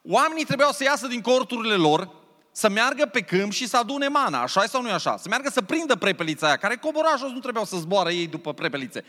oamenii 0.01 0.45
trebuiau 0.45 0.71
să 0.71 0.83
iasă 0.83 1.07
din 1.07 1.21
corturile 1.21 1.75
lor, 1.75 2.09
să 2.51 2.69
meargă 2.69 3.05
pe 3.05 3.21
câmp 3.21 3.51
și 3.51 3.67
să 3.67 3.77
adune 3.77 4.07
mana, 4.07 4.41
așa 4.41 4.65
sau 4.65 4.81
nu 4.81 4.91
așa? 4.91 5.17
Să 5.17 5.27
meargă 5.29 5.49
să 5.49 5.61
prindă 5.61 5.95
prepelița 5.95 6.47
aia, 6.47 6.57
care 6.57 6.75
cobora 6.75 7.15
jos, 7.17 7.31
nu 7.31 7.39
trebuiau 7.39 7.65
să 7.65 7.77
zboară 7.77 8.11
ei 8.11 8.27
după 8.27 8.53
prepelițe. 8.53 9.05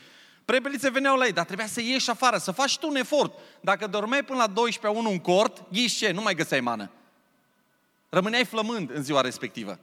Prepelițe 0.46 0.90
veneau 0.90 1.16
la 1.16 1.26
ei, 1.26 1.32
dar 1.32 1.44
trebuia 1.44 1.66
să 1.66 1.80
ieși 1.80 2.10
afară, 2.10 2.36
să 2.36 2.50
faci 2.50 2.78
tu 2.78 2.88
un 2.88 2.96
efort. 2.96 3.38
Dacă 3.60 3.86
dormeai 3.86 4.22
până 4.22 4.38
la 4.38 4.46
12 4.46 5.00
1 5.00 5.10
în 5.10 5.18
cort, 5.18 5.64
ghiși 5.72 5.96
ce? 5.96 6.10
Nu 6.10 6.22
mai 6.22 6.34
găseai 6.34 6.60
mană. 6.60 6.90
Rămâneai 8.08 8.44
flămând 8.44 8.90
în 8.90 9.02
ziua 9.02 9.20
respectivă. 9.20 9.78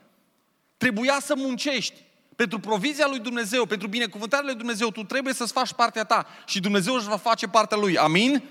Trebuia 0.78 1.20
să 1.22 1.36
muncești. 1.36 2.04
Pentru 2.36 2.60
provizia 2.60 3.08
lui 3.08 3.20
Dumnezeu, 3.20 3.66
pentru 3.66 3.88
binecuvântarea 3.88 4.46
lui 4.46 4.56
Dumnezeu, 4.56 4.92
tu 4.92 5.04
trebuie 5.04 5.34
să-ți 5.34 5.52
faci 5.52 5.74
partea 5.74 6.04
ta 6.04 6.28
și 6.46 6.60
Dumnezeu 6.60 6.94
își 6.94 7.08
va 7.08 7.18
face 7.18 7.48
partea 7.48 7.78
lui. 7.78 7.98
Amin? 7.98 8.44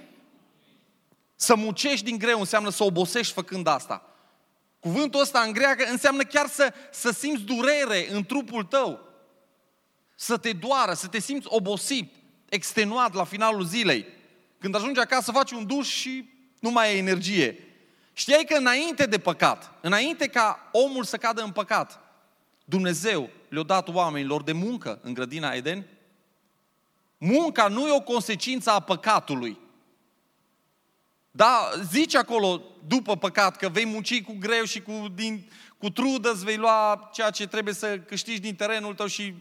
Să 1.35 1.55
muncești 1.55 2.05
din 2.05 2.18
greu 2.18 2.38
înseamnă 2.38 2.70
să 2.70 2.85
obosești 2.85 3.33
făcând 3.33 3.66
asta. 3.66 4.03
Cuvântul 4.81 5.20
ăsta 5.20 5.40
în 5.40 5.53
greacă 5.53 5.85
înseamnă 5.90 6.22
chiar 6.22 6.46
să, 6.46 6.72
să 6.90 7.11
simți 7.11 7.42
durere 7.42 8.07
în 8.11 8.25
trupul 8.25 8.64
tău. 8.64 9.12
Să 10.23 10.37
te 10.37 10.53
doară, 10.53 10.93
să 10.93 11.07
te 11.07 11.21
simți 11.21 11.47
obosit, 11.51 12.15
extenuat 12.49 13.15
la 13.15 13.25
finalul 13.25 13.65
zilei. 13.65 14.07
Când 14.59 14.75
ajungi 14.75 15.01
acasă, 15.01 15.33
faci 15.33 15.51
un 15.51 15.67
duș 15.67 15.89
și 15.89 16.29
nu 16.61 16.71
mai 16.71 16.89
ai 16.89 16.99
energie. 16.99 17.59
Știai 18.13 18.45
că 18.45 18.57
înainte 18.57 19.07
de 19.07 19.19
păcat, 19.19 19.79
înainte 19.81 20.27
ca 20.27 20.69
omul 20.73 21.05
să 21.05 21.17
cadă 21.17 21.43
în 21.43 21.51
păcat, 21.51 22.01
Dumnezeu 22.65 23.31
le-a 23.49 23.63
dat 23.63 23.89
oamenilor 23.89 24.43
de 24.43 24.53
muncă 24.53 24.99
în 25.03 25.15
grădina 25.15 25.53
Eden? 25.53 25.87
Munca 27.19 27.69
nu 27.69 27.87
e 27.87 27.97
o 27.97 28.01
consecință 28.01 28.71
a 28.71 28.81
păcatului. 28.81 29.59
Da, 31.31 31.71
zice 31.91 32.19
acolo, 32.19 32.63
după 32.87 33.17
păcat, 33.17 33.57
că 33.57 33.69
vei 33.69 33.87
munci 33.87 34.23
cu 34.23 34.37
greu 34.39 34.65
și 34.65 34.81
cu, 34.81 35.07
din, 35.15 35.51
cu 35.79 35.91
trudă 35.91 36.31
îți 36.33 36.45
vei 36.45 36.57
lua 36.57 37.11
ceea 37.13 37.31
ce 37.31 37.47
trebuie 37.47 37.75
să 37.75 37.99
câștigi 37.99 38.41
din 38.41 38.55
terenul 38.55 38.95
tău 38.95 39.07
și 39.07 39.35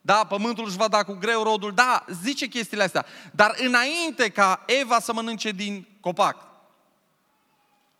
da, 0.00 0.24
pământul 0.28 0.66
își 0.66 0.76
va 0.76 0.88
da 0.88 1.02
cu 1.02 1.12
greu 1.12 1.42
rodul. 1.42 1.72
Da, 1.74 2.04
zice 2.22 2.46
chestiile 2.46 2.82
astea. 2.82 3.06
Dar 3.32 3.54
înainte 3.58 4.28
ca 4.28 4.64
Eva 4.66 5.00
să 5.00 5.12
mănânce 5.12 5.50
din 5.50 5.86
copac, 6.00 6.48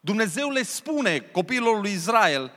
Dumnezeu 0.00 0.50
le 0.50 0.62
spune 0.62 1.18
copiilor 1.18 1.80
lui 1.80 1.92
Israel, 1.92 2.52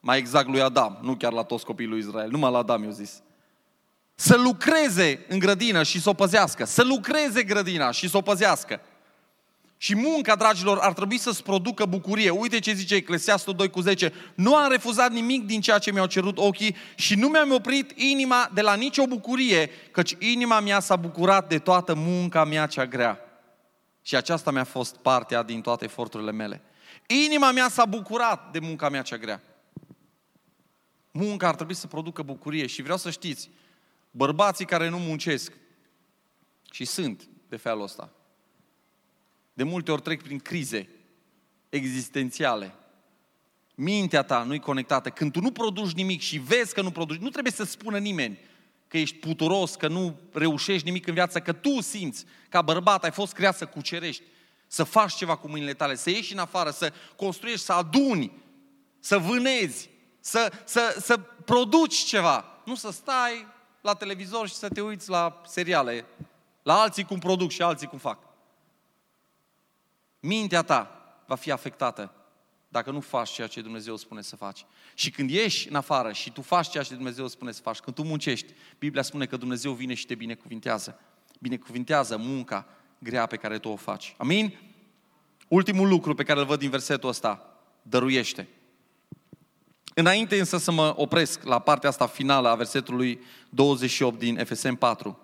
mai 0.00 0.18
exact 0.18 0.48
lui 0.48 0.62
Adam, 0.62 0.98
nu 1.02 1.16
chiar 1.16 1.32
la 1.32 1.42
toți 1.42 1.64
copiii 1.64 1.88
lui 1.88 1.98
Israel, 1.98 2.30
numai 2.30 2.50
la 2.50 2.58
Adam 2.58 2.82
i-a 2.82 2.90
zis, 2.90 3.22
să 4.14 4.36
lucreze 4.36 5.24
în 5.28 5.38
grădină 5.38 5.82
și 5.82 6.00
să 6.00 6.08
o 6.08 6.14
păzească, 6.14 6.64
să 6.64 6.82
lucreze 6.82 7.42
grădina 7.42 7.90
și 7.90 8.08
să 8.08 8.16
o 8.16 8.20
păzească. 8.20 8.80
Și 9.84 9.96
munca, 9.96 10.34
dragilor, 10.36 10.78
ar 10.78 10.92
trebui 10.92 11.18
să-ți 11.18 11.42
producă 11.42 11.84
bucurie. 11.84 12.30
Uite 12.30 12.58
ce 12.58 12.72
zice 12.72 12.94
Eclesiastul 12.94 13.54
2 13.54 13.70
cu 13.70 13.80
10. 13.80 14.12
Nu 14.34 14.56
am 14.56 14.70
refuzat 14.70 15.12
nimic 15.12 15.46
din 15.46 15.60
ceea 15.60 15.78
ce 15.78 15.92
mi-au 15.92 16.06
cerut 16.06 16.38
ochii 16.38 16.76
și 16.94 17.14
nu 17.14 17.28
mi-am 17.28 17.52
oprit 17.52 17.92
inima 17.98 18.50
de 18.54 18.60
la 18.60 18.74
nicio 18.74 19.06
bucurie, 19.06 19.70
căci 19.90 20.16
inima 20.18 20.60
mea 20.60 20.80
s-a 20.80 20.96
bucurat 20.96 21.48
de 21.48 21.58
toată 21.58 21.94
munca 21.94 22.44
mea 22.44 22.66
cea 22.66 22.86
grea. 22.86 23.18
Și 24.02 24.16
aceasta 24.16 24.50
mi-a 24.50 24.64
fost 24.64 24.96
partea 24.96 25.42
din 25.42 25.60
toate 25.60 25.84
eforturile 25.84 26.32
mele. 26.32 26.62
Inima 27.06 27.50
mea 27.50 27.68
s-a 27.68 27.84
bucurat 27.84 28.52
de 28.52 28.58
munca 28.58 28.88
mea 28.88 29.02
cea 29.02 29.16
grea. 29.16 29.42
Munca 31.10 31.48
ar 31.48 31.54
trebui 31.54 31.74
să 31.74 31.86
producă 31.86 32.22
bucurie 32.22 32.66
și 32.66 32.82
vreau 32.82 32.98
să 32.98 33.10
știți, 33.10 33.50
bărbații 34.10 34.64
care 34.64 34.88
nu 34.88 34.98
muncesc, 34.98 35.52
și 36.70 36.84
sunt 36.84 37.28
de 37.48 37.56
felul 37.56 37.82
ăsta, 37.82 38.10
de 39.54 39.62
multe 39.62 39.92
ori 39.92 40.02
trec 40.02 40.22
prin 40.22 40.38
crize 40.38 40.88
existențiale. 41.68 42.74
Mintea 43.74 44.22
ta 44.22 44.42
nu-i 44.42 44.60
conectată. 44.60 45.10
Când 45.10 45.32
tu 45.32 45.40
nu 45.40 45.50
produci 45.50 45.92
nimic 45.92 46.20
și 46.20 46.38
vezi 46.38 46.74
că 46.74 46.82
nu 46.82 46.90
produci, 46.90 47.20
nu 47.20 47.28
trebuie 47.28 47.52
să 47.52 47.64
spună 47.64 47.98
nimeni 47.98 48.38
că 48.88 48.98
ești 48.98 49.16
puturos, 49.16 49.74
că 49.74 49.88
nu 49.88 50.18
reușești 50.32 50.86
nimic 50.86 51.06
în 51.06 51.14
viață, 51.14 51.40
că 51.40 51.52
tu 51.52 51.80
simți, 51.80 52.24
ca 52.48 52.62
bărbat, 52.62 53.04
ai 53.04 53.10
fost 53.10 53.32
creat 53.32 53.56
să 53.56 53.66
cucerești, 53.66 54.22
să 54.66 54.84
faci 54.84 55.14
ceva 55.14 55.36
cu 55.36 55.48
mâinile 55.48 55.74
tale, 55.74 55.94
să 55.94 56.10
ieși 56.10 56.32
în 56.32 56.38
afară, 56.38 56.70
să 56.70 56.92
construiești, 57.16 57.64
să 57.64 57.72
aduni, 57.72 58.32
să 59.00 59.18
vânezi, 59.18 59.88
să, 60.20 60.52
să, 60.64 60.96
să 61.00 61.18
produci 61.44 61.94
ceva. 61.94 62.44
Nu 62.64 62.74
să 62.74 62.90
stai 62.90 63.46
la 63.80 63.94
televizor 63.94 64.48
și 64.48 64.54
să 64.54 64.68
te 64.68 64.80
uiți 64.80 65.08
la 65.08 65.40
seriale, 65.46 66.04
la 66.62 66.80
alții 66.80 67.04
cum 67.04 67.18
produc 67.18 67.50
și 67.50 67.62
alții 67.62 67.86
cum 67.86 67.98
fac. 67.98 68.33
Mintea 70.26 70.62
ta 70.62 70.90
va 71.26 71.34
fi 71.34 71.50
afectată 71.50 72.12
dacă 72.68 72.90
nu 72.90 73.00
faci 73.00 73.30
ceea 73.30 73.46
ce 73.46 73.60
Dumnezeu 73.60 73.96
spune 73.96 74.22
să 74.22 74.36
faci. 74.36 74.64
Și 74.94 75.10
când 75.10 75.30
ieși 75.30 75.68
în 75.68 75.74
afară 75.74 76.12
și 76.12 76.30
tu 76.30 76.42
faci 76.42 76.68
ceea 76.68 76.82
ce 76.82 76.94
Dumnezeu 76.94 77.28
spune 77.28 77.52
să 77.52 77.60
faci, 77.60 77.78
când 77.78 77.96
tu 77.96 78.02
muncești, 78.02 78.52
Biblia 78.78 79.02
spune 79.02 79.26
că 79.26 79.36
Dumnezeu 79.36 79.72
vine 79.72 79.94
și 79.94 80.06
te 80.06 80.14
binecuvintează. 80.14 81.00
Binecuvintează 81.40 82.16
munca 82.16 82.66
grea 82.98 83.26
pe 83.26 83.36
care 83.36 83.58
tu 83.58 83.68
o 83.68 83.76
faci. 83.76 84.14
Amin? 84.18 84.58
Ultimul 85.48 85.88
lucru 85.88 86.14
pe 86.14 86.22
care 86.22 86.40
îl 86.40 86.46
văd 86.46 86.58
din 86.58 86.70
versetul 86.70 87.08
ăsta, 87.08 87.58
dăruiește. 87.82 88.48
Înainte 89.94 90.38
însă 90.38 90.58
să 90.58 90.72
mă 90.72 90.94
opresc 90.96 91.42
la 91.42 91.58
partea 91.58 91.88
asta 91.88 92.06
finală 92.06 92.48
a 92.48 92.54
versetului 92.54 93.20
28 93.50 94.18
din 94.18 94.44
FSM 94.44 94.74
4, 94.74 95.18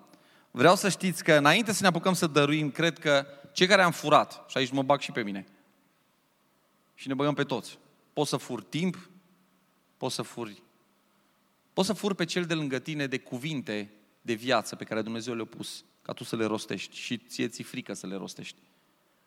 vreau 0.51 0.75
să 0.75 0.89
știți 0.89 1.23
că 1.23 1.33
înainte 1.33 1.71
să 1.71 1.81
ne 1.81 1.87
apucăm 1.87 2.13
să 2.13 2.27
dăruim, 2.27 2.71
cred 2.71 2.99
că 2.99 3.25
cei 3.51 3.67
care 3.67 3.81
am 3.81 3.91
furat, 3.91 4.45
și 4.47 4.57
aici 4.57 4.71
mă 4.71 4.83
bag 4.83 4.99
și 4.99 5.11
pe 5.11 5.23
mine, 5.23 5.45
și 6.93 7.07
ne 7.07 7.13
băgăm 7.13 7.33
pe 7.33 7.43
toți, 7.43 7.79
poți 8.13 8.29
să 8.29 8.37
furi 8.37 8.63
timp, 8.63 9.09
poți 9.97 10.15
să 10.15 10.21
furi, 10.21 10.63
poți 11.73 11.87
să 11.87 11.93
furi 11.93 12.15
pe 12.15 12.25
cel 12.25 12.45
de 12.45 12.53
lângă 12.53 12.79
tine 12.79 13.07
de 13.07 13.19
cuvinte 13.19 13.93
de 14.21 14.33
viață 14.33 14.75
pe 14.75 14.83
care 14.83 15.01
Dumnezeu 15.01 15.33
le-a 15.33 15.45
pus, 15.45 15.85
ca 16.01 16.13
tu 16.13 16.23
să 16.23 16.35
le 16.35 16.45
rostești 16.45 16.97
și 16.97 17.17
ție 17.17 17.47
ți 17.47 17.63
frică 17.63 17.93
să 17.93 18.07
le 18.07 18.15
rostești. 18.15 18.57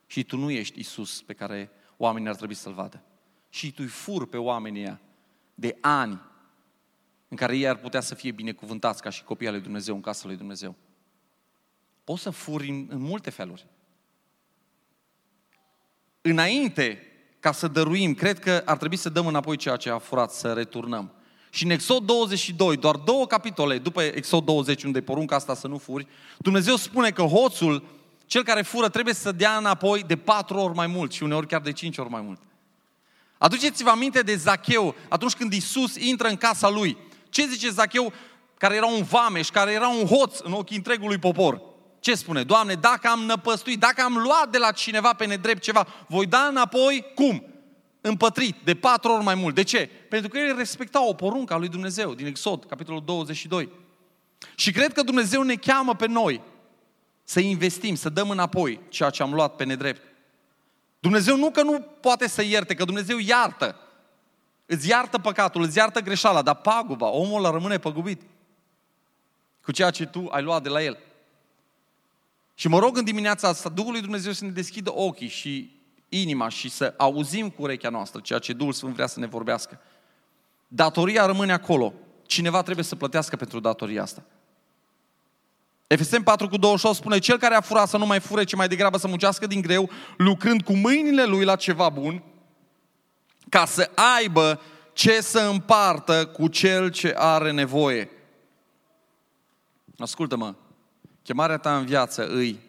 Și 0.06 0.24
tu 0.24 0.37
nu 0.37 0.50
ești 0.50 0.78
Isus 0.78 1.22
pe 1.22 1.32
care 1.32 1.70
oamenii 1.96 2.28
ar 2.28 2.37
trebui 2.37 2.54
să-L 2.54 2.72
vadă. 2.72 3.02
Și 3.48 3.72
tu 3.72 3.82
îi 3.82 3.88
furi 3.88 4.28
pe 4.28 4.37
oamenii 4.37 4.80
ăia 4.80 5.00
de 5.54 5.76
ani 5.80 6.20
în 7.28 7.37
care 7.37 7.56
ei 7.56 7.68
ar 7.68 7.76
putea 7.76 8.00
să 8.00 8.14
fie 8.14 8.30
binecuvântați 8.30 9.02
ca 9.02 9.10
și 9.10 9.24
copii 9.24 9.46
ale 9.46 9.56
lui 9.56 9.64
Dumnezeu 9.64 9.94
în 9.94 10.00
casa 10.00 10.26
lui 10.26 10.37
Dumnezeu. 10.37 10.74
Poți 12.04 12.22
să 12.22 12.30
furi 12.30 12.68
în, 12.68 12.87
în 12.90 13.00
multe 13.00 13.30
feluri. 13.30 13.66
Înainte 16.26 17.02
ca 17.40 17.52
să 17.52 17.68
dăruim, 17.68 18.14
cred 18.14 18.38
că 18.38 18.62
ar 18.64 18.76
trebui 18.76 18.96
să 18.96 19.08
dăm 19.08 19.26
înapoi 19.26 19.56
ceea 19.56 19.76
ce 19.76 19.90
a 19.90 19.98
furat, 19.98 20.30
să 20.30 20.52
returnăm. 20.52 21.12
Și 21.50 21.64
în 21.64 21.70
Exod 21.70 22.02
22, 22.02 22.76
doar 22.76 22.96
două 22.96 23.26
capitole 23.26 23.78
după 23.78 24.02
Exod 24.02 24.44
20, 24.44 24.82
unde 24.82 24.98
e 24.98 25.02
porunca 25.02 25.37
asta 25.37 25.54
să 25.54 25.66
nu 25.66 25.78
furi, 25.78 26.06
Dumnezeu 26.38 26.76
spune 26.76 27.10
că 27.10 27.22
hoțul, 27.22 27.84
cel 28.26 28.42
care 28.42 28.62
fură, 28.62 28.88
trebuie 28.88 29.14
să 29.14 29.32
dea 29.32 29.56
înapoi 29.56 30.02
de 30.02 30.16
patru 30.16 30.56
ori 30.56 30.74
mai 30.74 30.87
mult 30.87 31.12
și 31.12 31.22
uneori 31.22 31.46
chiar 31.46 31.60
de 31.60 31.72
cinci 31.72 31.98
ori 31.98 32.10
mai 32.10 32.20
mult. 32.20 32.40
Aduceți-vă 33.38 33.90
aminte 33.90 34.20
de 34.20 34.37
Zacheu 34.37 34.94
atunci 35.08 35.34
când 35.34 35.52
Isus 35.52 35.96
intră 35.96 36.28
în 36.28 36.37
casa 36.37 36.68
lui. 36.68 36.96
Ce 37.28 37.46
zice 37.46 37.70
Zacheu, 37.70 38.12
care 38.58 38.74
era 38.74 38.87
un 38.87 39.02
vameș, 39.02 39.48
care 39.48 39.72
era 39.72 39.88
un 39.88 40.06
hoț 40.06 40.38
în 40.38 40.52
ochii 40.52 40.76
întregului 40.76 41.18
popor? 41.18 41.73
Ce 42.05 42.14
spune? 42.14 42.43
Doamne, 42.43 42.75
dacă 42.75 43.09
am 43.09 43.21
năpăstuit, 43.21 43.81
dacă 43.81 44.03
am 44.03 44.17
luat 44.17 44.51
de 44.51 44.59
la 44.59 44.73
cineva 44.73 45.12
pe 45.12 45.27
nedrept 45.27 45.62
ceva, 45.62 45.87
voi 46.09 46.27
da 46.27 46.47
înapoi 46.47 47.05
cum? 47.14 47.45
Împătrit, 48.01 48.57
de 48.64 48.75
patru 48.75 49.12
ori 49.12 49.25
mai 49.25 49.35
mult. 49.35 49.55
De 49.55 49.62
ce? 49.62 49.90
Pentru 50.09 50.29
că 50.29 50.38
el 50.38 50.57
respecta 50.57 51.07
o 51.07 51.14
poruncă 51.14 51.55
a 51.55 51.57
lui 51.57 51.69
Dumnezeu, 51.69 52.14
din 52.14 52.27
Exod, 52.27 52.64
capitolul 52.64 53.03
22. 53.05 53.69
Și 54.55 54.73
cred 54.73 54.93
că 54.93 55.03
Dumnezeu 55.03 55.43
ne 55.43 55.55
cheamă 55.55 55.95
pe 55.95 56.07
noi 56.07 56.40
să 57.23 57.40
investim, 57.40 57.95
să 57.95 58.09
dăm 58.09 58.31
înapoi 58.31 58.81
ceea 58.88 59.11
ce 59.11 59.23
am 59.23 59.35
luat 59.35 59.57
pe 59.57 59.64
nedrept. 59.64 60.03
Dumnezeu 60.99 61.37
nu 61.37 61.51
că 61.51 61.62
nu 61.62 61.81
poate 62.01 62.29
să 62.29 62.43
ierte, 62.43 62.75
că 62.75 62.85
Dumnezeu 62.85 63.19
iartă. 63.19 63.77
Îți 64.67 64.88
iartă 64.88 65.19
păcatul, 65.19 65.62
îți 65.62 65.79
iartă 65.79 66.01
greșeala, 66.01 66.43
dar 66.43 66.55
paguba, 66.55 67.07
omul 67.07 67.38
ăla 67.38 67.51
rămâne 67.51 67.79
păgubit 67.79 68.23
cu 69.62 69.73
ceea 69.73 69.90
ce 69.90 70.07
tu 70.07 70.29
ai 70.31 70.43
luat 70.43 70.62
de 70.62 70.69
la 70.69 70.83
el. 70.83 70.99
Și 72.55 72.69
mă 72.69 72.79
rog 72.79 72.97
în 72.97 73.05
dimineața 73.05 73.49
asta, 73.49 73.69
Duhul 73.69 73.93
lui 73.93 74.01
Dumnezeu 74.01 74.33
să 74.33 74.45
ne 74.45 74.51
deschidă 74.51 74.93
ochii 74.95 75.29
și 75.29 75.81
inima 76.09 76.49
și 76.49 76.71
să 76.71 76.95
auzim 76.97 77.51
cu 77.51 77.62
urechea 77.62 77.88
noastră 77.88 78.21
ceea 78.21 78.38
ce 78.38 78.53
Duhul 78.53 78.73
Sfânt 78.73 78.95
vrea 78.95 79.07
să 79.07 79.21
ne 79.21 79.27
vorbească. 79.27 79.81
Datoria 80.69 81.27
rămâne 81.27 81.53
acolo. 81.53 81.93
Cineva 82.27 82.62
trebuie 82.62 82.85
să 82.85 82.97
plătească 82.97 83.37
pentru 83.37 83.61
datoria 83.61 84.03
asta. 84.03 84.25
Efesem 85.87 86.23
4 86.23 86.49
cu 86.49 86.57
28 86.57 86.97
spune, 86.97 87.19
cel 87.19 87.38
care 87.38 87.55
a 87.55 87.61
furat 87.61 87.88
să 87.88 87.97
nu 87.97 88.07
mai 88.07 88.21
fure, 88.21 88.45
ci 88.45 88.55
mai 88.55 88.69
degrabă 88.69 88.99
să 88.99 89.09
muncească 89.09 89.47
din 89.47 89.61
greu, 89.61 89.90
lucrând 90.17 90.62
cu 90.62 90.73
mâinile 90.73 91.25
lui 91.25 91.45
la 91.45 91.57
ceva 91.57 91.88
bun, 91.88 92.23
ca 93.49 93.64
să 93.64 93.90
aibă 94.17 94.61
ce 94.93 95.21
să 95.21 95.40
împartă 95.40 96.27
cu 96.27 96.49
cel 96.49 96.90
ce 96.90 97.14
are 97.17 97.51
nevoie. 97.51 98.11
Ascultă-mă, 99.99 100.55
chemarea 101.24 101.58
ta 101.58 101.76
în 101.76 101.84
viață 101.84 102.26
îi, 102.26 102.60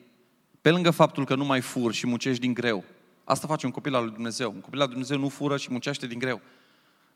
pe 0.61 0.71
lângă 0.71 0.91
faptul 0.91 1.25
că 1.25 1.35
nu 1.35 1.45
mai 1.45 1.61
fur 1.61 1.93
și 1.93 2.07
muncești 2.07 2.41
din 2.41 2.53
greu, 2.53 2.83
asta 3.23 3.47
face 3.47 3.65
un 3.65 3.71
copil 3.71 3.95
al 3.95 4.03
lui 4.03 4.13
Dumnezeu. 4.13 4.51
Un 4.51 4.61
copil 4.61 4.79
al 4.79 4.85
lui 4.85 4.95
Dumnezeu 4.95 5.17
nu 5.17 5.29
fură 5.29 5.57
și 5.57 5.71
muncește 5.71 6.07
din 6.07 6.19
greu. 6.19 6.41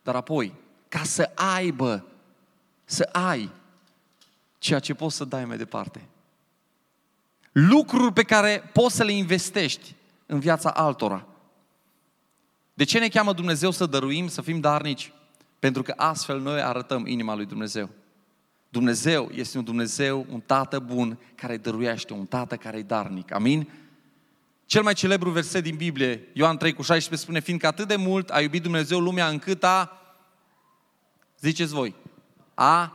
Dar 0.03 0.15
apoi, 0.15 0.53
ca 0.87 1.03
să 1.03 1.31
aibă, 1.35 2.05
să 2.85 3.09
ai 3.11 3.49
ceea 4.57 4.79
ce 4.79 4.93
poți 4.93 5.15
să 5.15 5.25
dai 5.25 5.45
mai 5.45 5.57
departe. 5.57 6.07
Lucruri 7.51 8.13
pe 8.13 8.23
care 8.23 8.69
poți 8.73 8.95
să 8.95 9.03
le 9.03 9.11
investești 9.11 9.95
în 10.25 10.39
viața 10.39 10.69
altora. 10.69 11.25
De 12.73 12.83
ce 12.83 12.99
ne 12.99 13.07
cheamă 13.07 13.33
Dumnezeu 13.33 13.71
să 13.71 13.85
dăruim, 13.85 14.27
să 14.27 14.41
fim 14.41 14.59
darnici? 14.59 15.11
Pentru 15.59 15.81
că 15.81 15.93
astfel 15.97 16.39
noi 16.39 16.61
arătăm 16.61 17.07
inima 17.07 17.35
lui 17.35 17.45
Dumnezeu. 17.45 17.89
Dumnezeu 18.69 19.29
este 19.33 19.57
un 19.57 19.63
Dumnezeu, 19.63 20.25
un 20.29 20.39
tată 20.39 20.79
bun 20.79 21.17
care 21.35 21.57
dăruiește, 21.57 22.13
un 22.13 22.25
tată 22.25 22.55
care 22.55 22.77
e 22.77 22.81
darnic. 22.81 23.33
Amin? 23.33 23.69
Cel 24.65 24.83
mai 24.83 24.93
celebru 24.93 25.29
verset 25.29 25.63
din 25.63 25.75
Biblie, 25.75 26.27
Ioan 26.33 26.57
3 26.57 26.73
cu 26.73 26.81
16, 26.81 27.25
spune, 27.25 27.39
fiindcă 27.39 27.67
atât 27.67 27.87
de 27.87 27.95
mult 27.95 28.29
a 28.29 28.41
iubit 28.41 28.61
Dumnezeu 28.61 28.99
lumea 28.99 29.27
încât 29.27 29.63
a, 29.63 30.01
ziceți 31.39 31.73
voi, 31.73 31.95
a, 32.53 32.93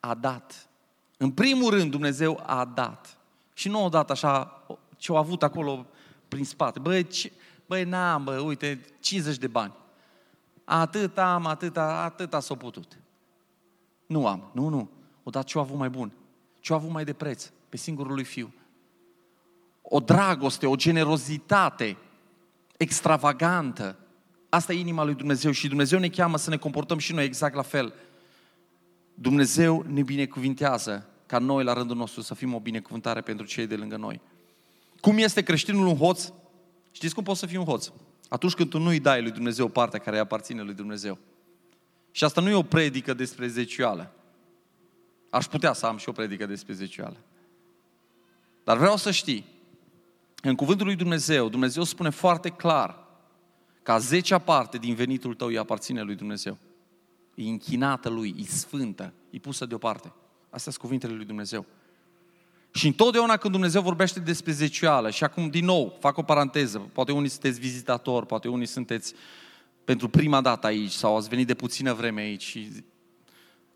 a 0.00 0.14
dat. 0.14 0.68
În 1.16 1.30
primul 1.30 1.70
rând 1.70 1.90
Dumnezeu 1.90 2.42
a 2.46 2.64
dat. 2.64 3.16
Și 3.54 3.68
nu 3.68 3.84
o 3.84 3.88
dat 3.88 4.10
așa 4.10 4.64
ce 4.96 5.10
au 5.10 5.16
avut 5.16 5.42
acolo 5.42 5.86
prin 6.28 6.44
spate. 6.44 6.78
Băi, 6.78 7.06
ce, 7.06 7.32
băi, 7.66 7.84
n-am, 7.84 8.24
bă, 8.24 8.38
uite, 8.38 8.80
50 9.00 9.36
de 9.36 9.46
bani. 9.46 9.72
Atât 10.64 11.18
am, 11.18 11.46
atât, 11.46 11.76
atât 11.76 12.34
s-a 12.38 12.54
putut. 12.54 12.98
Nu 14.12 14.26
am, 14.26 14.50
nu, 14.52 14.68
nu. 14.68 14.88
O 15.22 15.30
dat 15.30 15.44
ce-o 15.44 15.60
avut 15.60 15.76
mai 15.76 15.90
bun, 15.90 16.12
ce-o 16.60 16.76
avut 16.76 16.90
mai 16.90 17.04
de 17.04 17.12
preț, 17.12 17.50
pe 17.68 17.76
singurul 17.76 18.14
lui 18.14 18.24
fiu. 18.24 18.52
O 19.82 20.00
dragoste, 20.00 20.66
o 20.66 20.76
generozitate 20.76 21.96
extravagantă. 22.76 23.96
Asta 24.48 24.72
e 24.72 24.78
inima 24.78 25.04
lui 25.04 25.14
Dumnezeu 25.14 25.50
și 25.50 25.68
Dumnezeu 25.68 25.98
ne 25.98 26.08
cheamă 26.08 26.36
să 26.36 26.50
ne 26.50 26.56
comportăm 26.56 26.98
și 26.98 27.12
noi 27.12 27.24
exact 27.24 27.54
la 27.54 27.62
fel. 27.62 27.94
Dumnezeu 29.14 29.84
ne 29.88 30.02
binecuvintează 30.02 31.06
ca 31.26 31.38
noi, 31.38 31.64
la 31.64 31.72
rândul 31.72 31.96
nostru, 31.96 32.20
să 32.20 32.34
fim 32.34 32.54
o 32.54 32.60
binecuvântare 32.60 33.20
pentru 33.20 33.46
cei 33.46 33.66
de 33.66 33.76
lângă 33.76 33.96
noi. 33.96 34.20
Cum 35.00 35.18
este 35.18 35.42
creștinul 35.42 35.86
un 35.86 35.96
hoț? 35.96 36.32
Știți 36.90 37.14
cum 37.14 37.22
poți 37.22 37.40
să 37.40 37.46
fii 37.46 37.56
un 37.56 37.64
hoț? 37.64 37.90
Atunci 38.28 38.54
când 38.54 38.70
tu 38.70 38.78
nu-i 38.78 39.00
dai 39.00 39.22
lui 39.22 39.30
Dumnezeu 39.30 39.68
partea 39.68 39.98
care 39.98 40.16
îi 40.16 40.22
aparține 40.22 40.62
lui 40.62 40.74
Dumnezeu. 40.74 41.18
Și 42.12 42.24
asta 42.24 42.40
nu 42.40 42.48
e 42.48 42.54
o 42.54 42.62
predică 42.62 43.14
despre 43.14 43.46
zecioală. 43.46 44.12
Aș 45.30 45.46
putea 45.46 45.72
să 45.72 45.86
am 45.86 45.96
și 45.96 46.08
o 46.08 46.12
predică 46.12 46.46
despre 46.46 46.72
zecioală. 46.72 47.16
Dar 48.64 48.76
vreau 48.76 48.96
să 48.96 49.10
știi, 49.10 49.44
în 50.42 50.54
cuvântul 50.54 50.86
lui 50.86 50.96
Dumnezeu, 50.96 51.48
Dumnezeu 51.48 51.82
spune 51.82 52.10
foarte 52.10 52.48
clar 52.48 53.02
că 53.82 53.92
a 53.92 53.98
zecea 53.98 54.38
parte 54.38 54.78
din 54.78 54.94
venitul 54.94 55.34
tău 55.34 55.46
îi 55.48 55.58
aparține 55.58 56.02
lui 56.02 56.14
Dumnezeu. 56.14 56.58
E 57.34 57.48
închinată 57.48 58.08
lui, 58.08 58.34
e 58.38 58.44
sfântă, 58.44 59.12
e 59.30 59.38
pusă 59.38 59.66
deoparte. 59.66 60.12
Astea 60.44 60.72
sunt 60.72 60.76
cuvintele 60.84 61.12
lui 61.12 61.24
Dumnezeu. 61.24 61.66
Și 62.74 62.86
întotdeauna 62.86 63.36
când 63.36 63.52
Dumnezeu 63.52 63.82
vorbește 63.82 64.20
despre 64.20 64.52
zecioală, 64.52 65.10
și 65.10 65.24
acum 65.24 65.48
din 65.48 65.64
nou 65.64 65.96
fac 66.00 66.16
o 66.18 66.22
paranteză, 66.22 66.78
poate 66.78 67.12
unii 67.12 67.28
sunteți 67.28 67.60
vizitatori, 67.60 68.26
poate 68.26 68.48
unii 68.48 68.66
sunteți 68.66 69.14
pentru 69.84 70.08
prima 70.08 70.40
dată 70.40 70.66
aici 70.66 70.90
sau 70.90 71.16
ați 71.16 71.28
venit 71.28 71.46
de 71.46 71.54
puțină 71.54 71.92
vreme 71.92 72.20
aici 72.20 72.42
și 72.42 72.68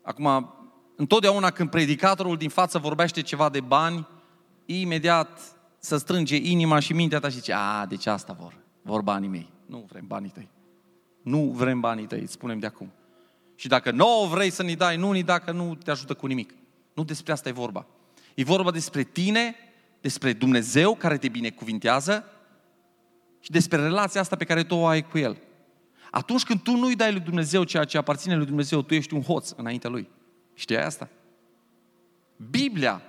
acum 0.01 0.53
întotdeauna 0.95 1.51
când 1.51 1.69
predicatorul 1.69 2.37
din 2.37 2.49
față 2.49 2.77
vorbește 2.77 3.21
ceva 3.21 3.49
de 3.49 3.59
bani, 3.59 4.07
imediat 4.65 5.39
să 5.79 5.97
strânge 5.97 6.35
inima 6.35 6.79
și 6.79 6.93
mintea 6.93 7.19
ta 7.19 7.29
și 7.29 7.35
zice, 7.35 7.53
a, 7.53 7.85
deci 7.85 8.05
asta 8.05 8.37
vor, 8.39 8.53
vor 8.81 9.01
banii 9.01 9.29
mei. 9.29 9.49
Nu 9.65 9.85
vrem 9.89 10.07
banii 10.07 10.29
tăi. 10.29 10.49
Nu 11.21 11.51
vrem 11.55 11.79
banii 11.79 12.05
tăi, 12.05 12.21
îți 12.21 12.33
spunem 12.33 12.59
de 12.59 12.65
acum. 12.65 12.91
Și 13.55 13.67
dacă 13.67 13.91
nu 13.91 14.27
vrei 14.31 14.49
să 14.49 14.63
ni 14.63 14.75
dai, 14.75 14.97
nu 14.97 15.11
ni 15.11 15.23
dacă 15.23 15.51
nu 15.51 15.75
te 15.75 15.91
ajută 15.91 16.13
cu 16.13 16.25
nimic. 16.25 16.53
Nu 16.93 17.03
despre 17.03 17.31
asta 17.31 17.49
e 17.49 17.51
vorba. 17.51 17.85
E 18.35 18.43
vorba 18.43 18.71
despre 18.71 19.03
tine, 19.03 19.55
despre 20.01 20.33
Dumnezeu 20.33 20.95
care 20.95 21.17
te 21.17 21.27
binecuvintează 21.27 22.25
și 23.39 23.51
despre 23.51 23.81
relația 23.81 24.21
asta 24.21 24.35
pe 24.35 24.45
care 24.45 24.63
tu 24.63 24.75
o 24.75 24.85
ai 24.85 25.07
cu 25.07 25.17
El. 25.17 25.37
Atunci 26.17 26.43
când 26.43 26.61
tu 26.61 26.71
nu-i 26.71 26.95
dai 26.95 27.11
lui 27.11 27.21
Dumnezeu 27.21 27.63
ceea 27.63 27.83
ce 27.83 27.97
aparține 27.97 28.35
lui 28.35 28.45
Dumnezeu, 28.45 28.81
tu 28.81 28.93
ești 28.93 29.13
un 29.13 29.21
hoț 29.21 29.49
înaintea 29.49 29.89
lui. 29.89 30.09
Știai 30.53 30.83
asta? 30.83 31.09
Biblia 32.49 33.01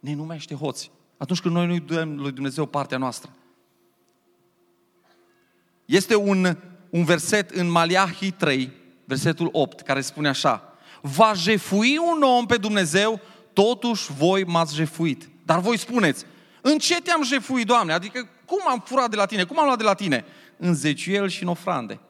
ne 0.00 0.14
numește 0.14 0.54
hoți. 0.54 0.90
Atunci 1.16 1.40
când 1.40 1.54
noi 1.54 1.66
nu-i 1.66 1.80
dăm 1.80 2.16
lui 2.16 2.32
Dumnezeu 2.32 2.66
partea 2.66 2.98
noastră. 2.98 3.30
Este 5.84 6.16
un, 6.16 6.56
un 6.90 7.04
verset 7.04 7.50
în 7.50 7.70
Maliahi 7.70 8.30
3, 8.30 8.72
versetul 9.04 9.48
8, 9.52 9.80
care 9.80 10.00
spune 10.00 10.28
așa. 10.28 10.72
Va 11.02 11.32
jefui 11.34 11.98
un 12.14 12.22
om 12.22 12.46
pe 12.46 12.56
Dumnezeu, 12.56 13.20
totuși 13.52 14.12
voi 14.12 14.44
m-ați 14.44 14.74
jefuit. 14.74 15.28
Dar 15.44 15.60
voi 15.60 15.76
spuneți, 15.76 16.24
în 16.60 16.78
ce 16.78 17.00
te-am 17.00 17.22
jefuit, 17.22 17.66
Doamne? 17.66 17.92
Adică 17.92 18.28
cum 18.46 18.60
am 18.68 18.82
furat 18.84 19.10
de 19.10 19.16
la 19.16 19.26
tine? 19.26 19.44
Cum 19.44 19.58
am 19.58 19.64
luat 19.64 19.78
de 19.78 19.84
la 19.84 19.94
tine? 19.94 20.24
În 20.56 20.74
zeciuiel 20.74 21.28
și 21.28 21.42
în 21.42 21.48
ofrande 21.48 22.00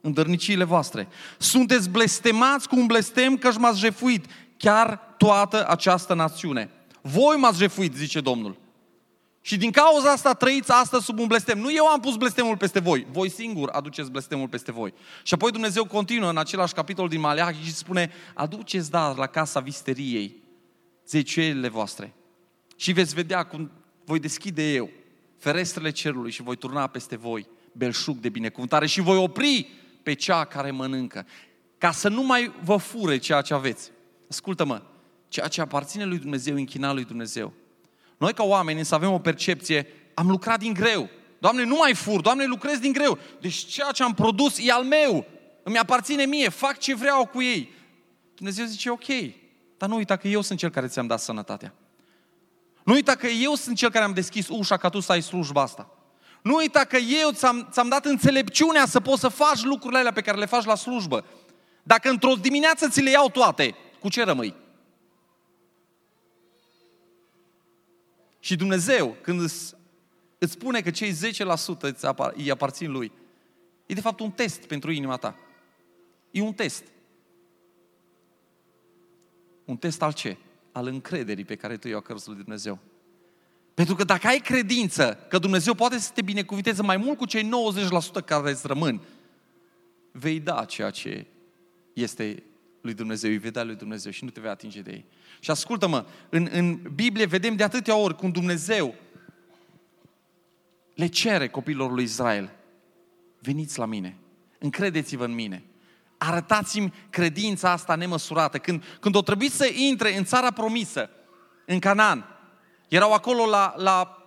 în 0.00 0.12
dărniciile 0.12 0.64
voastre. 0.64 1.08
Sunteți 1.38 1.90
blestemați 1.90 2.68
cu 2.68 2.76
un 2.76 2.86
blestem 2.86 3.36
că 3.36 3.50
m-ați 3.58 3.78
jefuit 3.78 4.26
chiar 4.56 5.14
toată 5.16 5.68
această 5.68 6.14
națiune. 6.14 6.70
Voi 7.00 7.36
m-ați 7.36 7.58
jefuit, 7.58 7.94
zice 7.94 8.20
Domnul. 8.20 8.56
Și 9.40 9.56
din 9.56 9.70
cauza 9.70 10.10
asta 10.10 10.34
trăiți 10.34 10.70
astăzi 10.72 11.04
sub 11.04 11.18
un 11.18 11.26
blestem. 11.26 11.58
Nu 11.58 11.72
eu 11.72 11.86
am 11.86 12.00
pus 12.00 12.16
blestemul 12.16 12.56
peste 12.56 12.80
voi, 12.80 13.06
voi 13.10 13.30
singur 13.30 13.68
aduceți 13.68 14.10
blestemul 14.10 14.48
peste 14.48 14.72
voi. 14.72 14.94
Și 15.22 15.34
apoi 15.34 15.50
Dumnezeu 15.50 15.84
continuă 15.84 16.30
în 16.30 16.38
același 16.38 16.74
capitol 16.74 17.08
din 17.08 17.20
Maleahi 17.20 17.64
și 17.64 17.74
spune, 17.74 18.10
aduceți 18.34 18.90
dar 18.90 19.16
la 19.16 19.26
casa 19.26 19.60
visteriei 19.60 20.42
zeciuielile 21.06 21.68
voastre. 21.68 22.14
Și 22.76 22.92
veți 22.92 23.14
vedea 23.14 23.42
cum 23.42 23.70
voi 24.04 24.18
deschide 24.18 24.72
eu 24.72 24.90
ferestrele 25.38 25.90
cerului 25.90 26.30
și 26.30 26.42
voi 26.42 26.56
turna 26.56 26.86
peste 26.86 27.16
voi 27.16 27.48
belșug 27.72 28.16
de 28.16 28.28
binecuvântare 28.28 28.86
și 28.86 29.00
voi 29.00 29.16
opri 29.16 29.70
pe 30.08 30.14
cea 30.14 30.44
care 30.44 30.70
mănâncă, 30.70 31.26
ca 31.78 31.90
să 31.90 32.08
nu 32.08 32.22
mai 32.22 32.52
vă 32.64 32.76
fure 32.76 33.18
ceea 33.18 33.40
ce 33.40 33.54
aveți. 33.54 33.90
Ascultă-mă, 34.30 34.82
ceea 35.28 35.48
ce 35.48 35.60
aparține 35.60 36.04
lui 36.04 36.18
Dumnezeu, 36.18 36.54
închina 36.54 36.92
lui 36.92 37.04
Dumnezeu. 37.04 37.52
Noi 38.18 38.32
ca 38.32 38.42
oameni 38.42 38.84
să 38.84 38.94
avem 38.94 39.12
o 39.12 39.18
percepție, 39.18 39.86
am 40.14 40.28
lucrat 40.28 40.58
din 40.58 40.72
greu. 40.72 41.08
Doamne, 41.38 41.64
nu 41.64 41.76
mai 41.76 41.94
fur, 41.94 42.20
Doamne, 42.20 42.44
lucrez 42.44 42.78
din 42.78 42.92
greu. 42.92 43.18
Deci 43.40 43.54
ceea 43.54 43.90
ce 43.90 44.02
am 44.02 44.14
produs 44.14 44.58
e 44.58 44.72
al 44.72 44.84
meu, 44.84 45.26
îmi 45.62 45.78
aparține 45.78 46.24
mie, 46.24 46.48
fac 46.48 46.78
ce 46.78 46.94
vreau 46.94 47.26
cu 47.26 47.42
ei. 47.42 47.74
Dumnezeu 48.34 48.64
zice, 48.64 48.90
ok, 48.90 49.06
dar 49.76 49.88
nu 49.88 49.96
uita 49.96 50.16
că 50.16 50.28
eu 50.28 50.40
sunt 50.40 50.58
cel 50.58 50.70
care 50.70 50.86
ți-am 50.86 51.06
dat 51.06 51.20
sănătatea. 51.20 51.74
Nu 52.84 52.92
uita 52.92 53.14
că 53.14 53.26
eu 53.26 53.54
sunt 53.54 53.76
cel 53.76 53.90
care 53.90 54.04
am 54.04 54.14
deschis 54.14 54.48
ușa 54.48 54.76
ca 54.76 54.88
tu 54.88 55.00
să 55.00 55.12
ai 55.12 55.22
slujba 55.22 55.62
asta. 55.62 55.97
Nu 56.42 56.54
uita 56.54 56.84
că 56.84 56.96
eu 56.96 57.30
ți-am, 57.30 57.68
ți-am 57.70 57.88
dat 57.88 58.04
înțelepciunea 58.04 58.86
să 58.86 59.00
poți 59.00 59.20
să 59.20 59.28
faci 59.28 59.62
lucrurile 59.62 59.98
alea 59.98 60.12
pe 60.12 60.20
care 60.20 60.38
le 60.38 60.46
faci 60.46 60.64
la 60.64 60.74
slujbă. 60.74 61.24
Dacă 61.82 62.08
într-o 62.08 62.34
dimineață 62.34 62.88
ți 62.88 63.00
le 63.00 63.10
iau 63.10 63.30
toate, 63.30 63.74
cu 64.00 64.08
ce 64.08 64.24
rămâi? 64.24 64.54
Și 68.40 68.56
Dumnezeu, 68.56 69.16
când 69.20 69.40
îți, 69.40 69.74
îți 70.38 70.52
spune 70.52 70.80
că 70.80 70.90
cei 70.90 71.12
10% 71.12 71.78
îți 71.80 72.06
apar, 72.06 72.32
îi 72.36 72.50
aparțin 72.50 72.90
Lui, 72.90 73.12
e 73.86 73.94
de 73.94 74.00
fapt 74.00 74.20
un 74.20 74.30
test 74.30 74.66
pentru 74.66 74.90
inima 74.90 75.16
ta. 75.16 75.36
E 76.30 76.40
un 76.40 76.52
test. 76.52 76.84
Un 79.64 79.76
test 79.76 80.02
al 80.02 80.12
ce? 80.12 80.36
Al 80.72 80.86
încrederii 80.86 81.44
pe 81.44 81.56
care 81.56 81.76
tu 81.76 81.88
i-o 81.88 81.96
acărzi 81.96 82.28
lui 82.28 82.36
Dumnezeu. 82.36 82.78
Pentru 83.78 83.96
că 83.96 84.04
dacă 84.04 84.26
ai 84.26 84.38
credință 84.38 85.18
că 85.28 85.38
Dumnezeu 85.38 85.74
poate 85.74 85.98
să 85.98 86.10
te 86.14 86.22
binecuvinteze 86.22 86.82
mai 86.82 86.96
mult 86.96 87.18
cu 87.18 87.26
cei 87.26 87.50
90% 88.22 88.24
care 88.24 88.50
îți 88.50 88.66
rămân, 88.66 89.00
vei 90.12 90.40
da 90.40 90.64
ceea 90.64 90.90
ce 90.90 91.26
este 91.92 92.42
lui 92.80 92.94
Dumnezeu, 92.94 93.30
îi 93.30 93.38
vei 93.38 93.50
da 93.50 93.62
lui 93.62 93.74
Dumnezeu 93.74 94.12
și 94.12 94.24
nu 94.24 94.30
te 94.30 94.40
vei 94.40 94.50
atinge 94.50 94.80
de 94.80 94.90
ei. 94.90 95.04
Și 95.40 95.50
ascultă-mă, 95.50 96.06
în, 96.28 96.48
în 96.52 96.80
Biblie 96.94 97.26
vedem 97.26 97.56
de 97.56 97.62
atâtea 97.62 97.96
ori 97.96 98.16
cum 98.16 98.30
Dumnezeu 98.30 98.94
le 100.94 101.06
cere 101.06 101.48
copilor 101.48 101.92
lui 101.92 102.04
Israel, 102.04 102.50
veniți 103.38 103.78
la 103.78 103.86
mine, 103.86 104.16
încredeți-vă 104.58 105.24
în 105.24 105.34
mine, 105.34 105.64
arătați-mi 106.16 106.92
credința 107.10 107.70
asta 107.70 107.94
nemăsurată. 107.94 108.58
Când, 108.58 108.84
când 109.00 109.14
o 109.14 109.22
trebuie 109.22 109.48
să 109.48 109.70
intre 109.74 110.16
în 110.16 110.24
țara 110.24 110.50
promisă, 110.50 111.10
în 111.66 111.78
Canaan, 111.78 112.37
erau 112.88 113.12
acolo 113.12 113.46
la, 113.46 113.74
la 113.76 114.22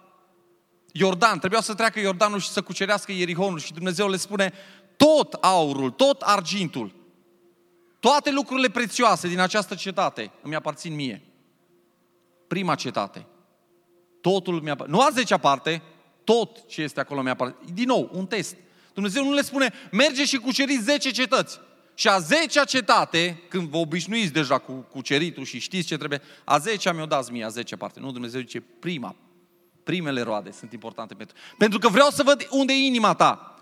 Iordan, 0.92 1.40
trebuia 1.40 1.62
să 1.62 1.74
treacă 1.74 2.00
Iordanul 2.00 2.40
și 2.40 2.50
să 2.50 2.62
cucerească 2.62 3.12
Ierihonul 3.12 3.60
și 3.60 3.74
Dumnezeu 3.74 4.10
le 4.10 4.18
spune, 4.18 4.54
tot 4.98 5.34
aurul, 5.34 5.92
tot 5.92 6.22
argintul, 6.22 6.96
toate 8.00 8.32
lucrurile 8.32 8.70
prețioase 8.70 9.28
din 9.28 9.40
această 9.40 9.76
cetate 9.76 10.32
îmi 10.42 10.56
aparțin 10.56 10.96
mie. 10.96 11.22
Prima 12.48 12.76
cetate. 12.76 13.26
Totul 14.22 14.62
mi-a 14.62 14.78
Nu 14.88 15.02
a 15.02 15.10
zecea 15.10 15.38
parte, 15.38 15.82
tot 16.24 16.68
ce 16.68 16.82
este 16.82 17.00
acolo 17.00 17.22
mi-a 17.22 17.32
aparține. 17.32 17.72
Din 17.74 17.88
nou, 17.88 18.10
un 18.14 18.26
test. 18.26 18.56
Dumnezeu 18.94 19.24
nu 19.24 19.34
le 19.34 19.42
spune, 19.42 19.74
merge 19.92 20.26
și 20.26 20.38
cuceriți 20.38 20.84
10 20.84 21.12
cetăți. 21.12 21.60
Și 21.94 22.08
a 22.08 22.20
zecea 22.20 22.64
cetate, 22.64 23.42
când 23.48 23.68
vă 23.68 23.78
obișnuiți 23.78 24.34
deja 24.34 24.58
cu 24.58 24.72
cuceritul 24.72 25.44
și 25.44 25.60
știți 25.60 25.88
ce 25.88 25.98
trebuie, 25.98 26.22
a 26.44 26.58
zecea 26.58 26.92
mi-o 26.92 27.06
dați 27.06 27.32
mie, 27.32 27.44
a 27.44 27.48
zecea 27.48 27.78
parte. 27.78 28.00
Nu, 28.00 28.12
Dumnezeu 28.12 28.40
zice, 28.40 28.64
prima, 28.80 29.16
primele 29.84 30.22
roade 30.22 30.52
sunt 30.52 30.74
importante 30.74 31.14
pentru. 31.14 31.36
Pentru 31.58 31.80
că 31.80 31.88
vreau 31.90 32.10
să 32.10 32.24
văd 32.24 32.48
unde 32.50 32.74
e 32.74 32.86
inima 32.86 33.14
ta. 33.14 33.56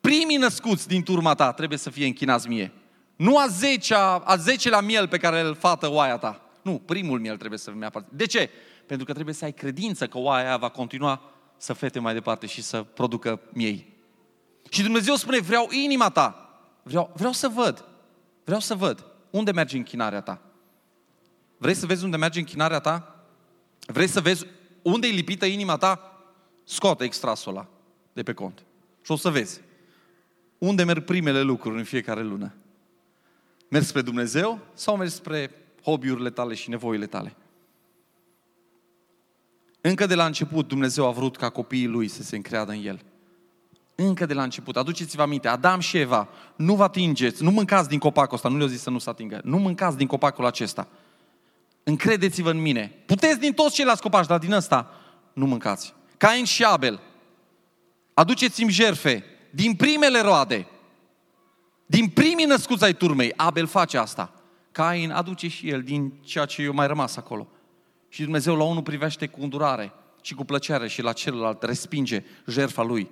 Primii 0.00 0.36
născuți 0.36 0.88
din 0.88 1.02
turma 1.02 1.34
ta 1.34 1.52
trebuie 1.52 1.78
să 1.78 1.90
fie 1.90 2.06
închinați 2.06 2.48
mie. 2.48 2.72
Nu 3.16 3.38
a 3.38 3.46
zecea, 3.46 4.16
a 4.16 4.36
zecelea 4.36 4.80
miel 4.80 5.08
pe 5.08 5.18
care 5.18 5.40
îl 5.40 5.54
fată 5.54 5.90
oaia 5.90 6.16
ta. 6.16 6.40
Nu, 6.62 6.82
primul 6.84 7.20
miel 7.20 7.36
trebuie 7.36 7.58
să 7.58 7.70
mi 7.70 7.84
aparține. 7.84 8.16
De 8.16 8.26
ce? 8.26 8.50
Pentru 8.86 9.06
că 9.06 9.12
trebuie 9.12 9.34
să 9.34 9.44
ai 9.44 9.52
credință 9.52 10.06
că 10.06 10.18
oaia 10.18 10.46
aia 10.46 10.56
va 10.56 10.68
continua 10.68 11.22
să 11.56 11.72
fete 11.72 11.98
mai 11.98 12.12
departe 12.12 12.46
și 12.46 12.62
să 12.62 12.82
producă 12.82 13.40
miei. 13.52 13.92
Și 14.70 14.82
Dumnezeu 14.82 15.14
spune, 15.14 15.38
vreau 15.38 15.68
inima 15.70 16.10
ta. 16.10 16.43
Vreau, 16.84 17.10
vreau 17.14 17.32
să 17.32 17.48
văd. 17.48 17.84
Vreau 18.44 18.60
să 18.60 18.74
văd. 18.74 19.04
Unde 19.30 19.52
merge 19.52 19.76
închinarea 19.76 20.20
ta? 20.20 20.40
Vrei 21.56 21.74
să 21.74 21.86
vezi 21.86 22.04
unde 22.04 22.16
merge 22.16 22.38
închinarea 22.38 22.78
ta? 22.78 23.24
Vrei 23.86 24.06
să 24.06 24.20
vezi 24.20 24.46
unde 24.82 25.06
e 25.06 25.10
lipită 25.10 25.46
inima 25.46 25.76
ta? 25.76 26.20
Scoate 26.64 27.04
extrasul 27.04 27.52
ăla 27.52 27.68
de 28.12 28.22
pe 28.22 28.32
cont. 28.32 28.64
Și 29.02 29.10
o 29.10 29.16
să 29.16 29.30
vezi. 29.30 29.60
Unde 30.58 30.84
merg 30.84 31.04
primele 31.04 31.42
lucruri 31.42 31.78
în 31.78 31.84
fiecare 31.84 32.22
lună? 32.22 32.54
Mergi 33.68 33.88
spre 33.88 34.02
Dumnezeu 34.02 34.58
sau 34.74 34.96
mergi 34.96 35.14
spre 35.14 35.50
hobby-urile 35.82 36.30
tale 36.30 36.54
și 36.54 36.68
nevoile 36.68 37.06
tale? 37.06 37.36
Încă 39.80 40.06
de 40.06 40.14
la 40.14 40.26
început 40.26 40.68
Dumnezeu 40.68 41.06
a 41.06 41.10
vrut 41.10 41.36
ca 41.36 41.50
copiii 41.50 41.86
lui 41.86 42.08
să 42.08 42.22
se 42.22 42.36
încreadă 42.36 42.72
în 42.72 42.84
El. 42.86 43.04
Încă 43.94 44.26
de 44.26 44.34
la 44.34 44.42
început. 44.42 44.76
Aduceți-vă 44.76 45.22
aminte, 45.22 45.48
Adam 45.48 45.80
și 45.80 45.98
Eva, 45.98 46.28
nu 46.56 46.74
vă 46.74 46.82
atingeți, 46.82 47.42
nu 47.42 47.50
mâncați 47.50 47.88
din 47.88 47.98
copacul 47.98 48.34
ăsta, 48.34 48.48
nu 48.48 48.56
le-au 48.56 48.68
zis 48.68 48.80
să 48.80 48.90
nu 48.90 48.98
se 48.98 49.10
atingă. 49.10 49.40
Nu 49.44 49.58
mâncați 49.58 49.96
din 49.96 50.06
copacul 50.06 50.46
acesta. 50.46 50.88
Încredeți-vă 51.82 52.50
în 52.50 52.60
mine. 52.60 53.02
Puteți 53.06 53.38
din 53.38 53.52
toți 53.52 53.74
ceilalți 53.74 54.02
copaci, 54.02 54.26
dar 54.26 54.38
din 54.38 54.52
ăsta 54.52 54.90
nu 55.32 55.46
mâncați. 55.46 55.94
Cain 56.16 56.44
și 56.44 56.64
Abel, 56.64 57.00
aduceți-mi 58.14 58.70
jerfe 58.70 59.24
din 59.50 59.74
primele 59.74 60.20
roade. 60.20 60.66
Din 61.86 62.08
primii 62.08 62.44
născuți 62.44 62.84
ai 62.84 62.94
turmei, 62.94 63.32
Abel 63.36 63.66
face 63.66 63.98
asta. 63.98 64.32
Cain 64.72 65.10
aduce 65.10 65.48
și 65.48 65.68
el 65.68 65.82
din 65.82 66.12
ceea 66.20 66.44
ce 66.44 66.62
i-a 66.62 66.70
mai 66.70 66.86
rămas 66.86 67.16
acolo. 67.16 67.48
Și 68.08 68.22
Dumnezeu 68.22 68.56
la 68.56 68.64
unul 68.64 68.82
privește 68.82 69.26
cu 69.26 69.42
îndurare 69.42 69.92
și 70.22 70.34
cu 70.34 70.44
plăcere 70.44 70.88
și 70.88 71.02
la 71.02 71.12
celălalt 71.12 71.62
respinge 71.62 72.24
jertfa 72.46 72.82
lui. 72.82 73.10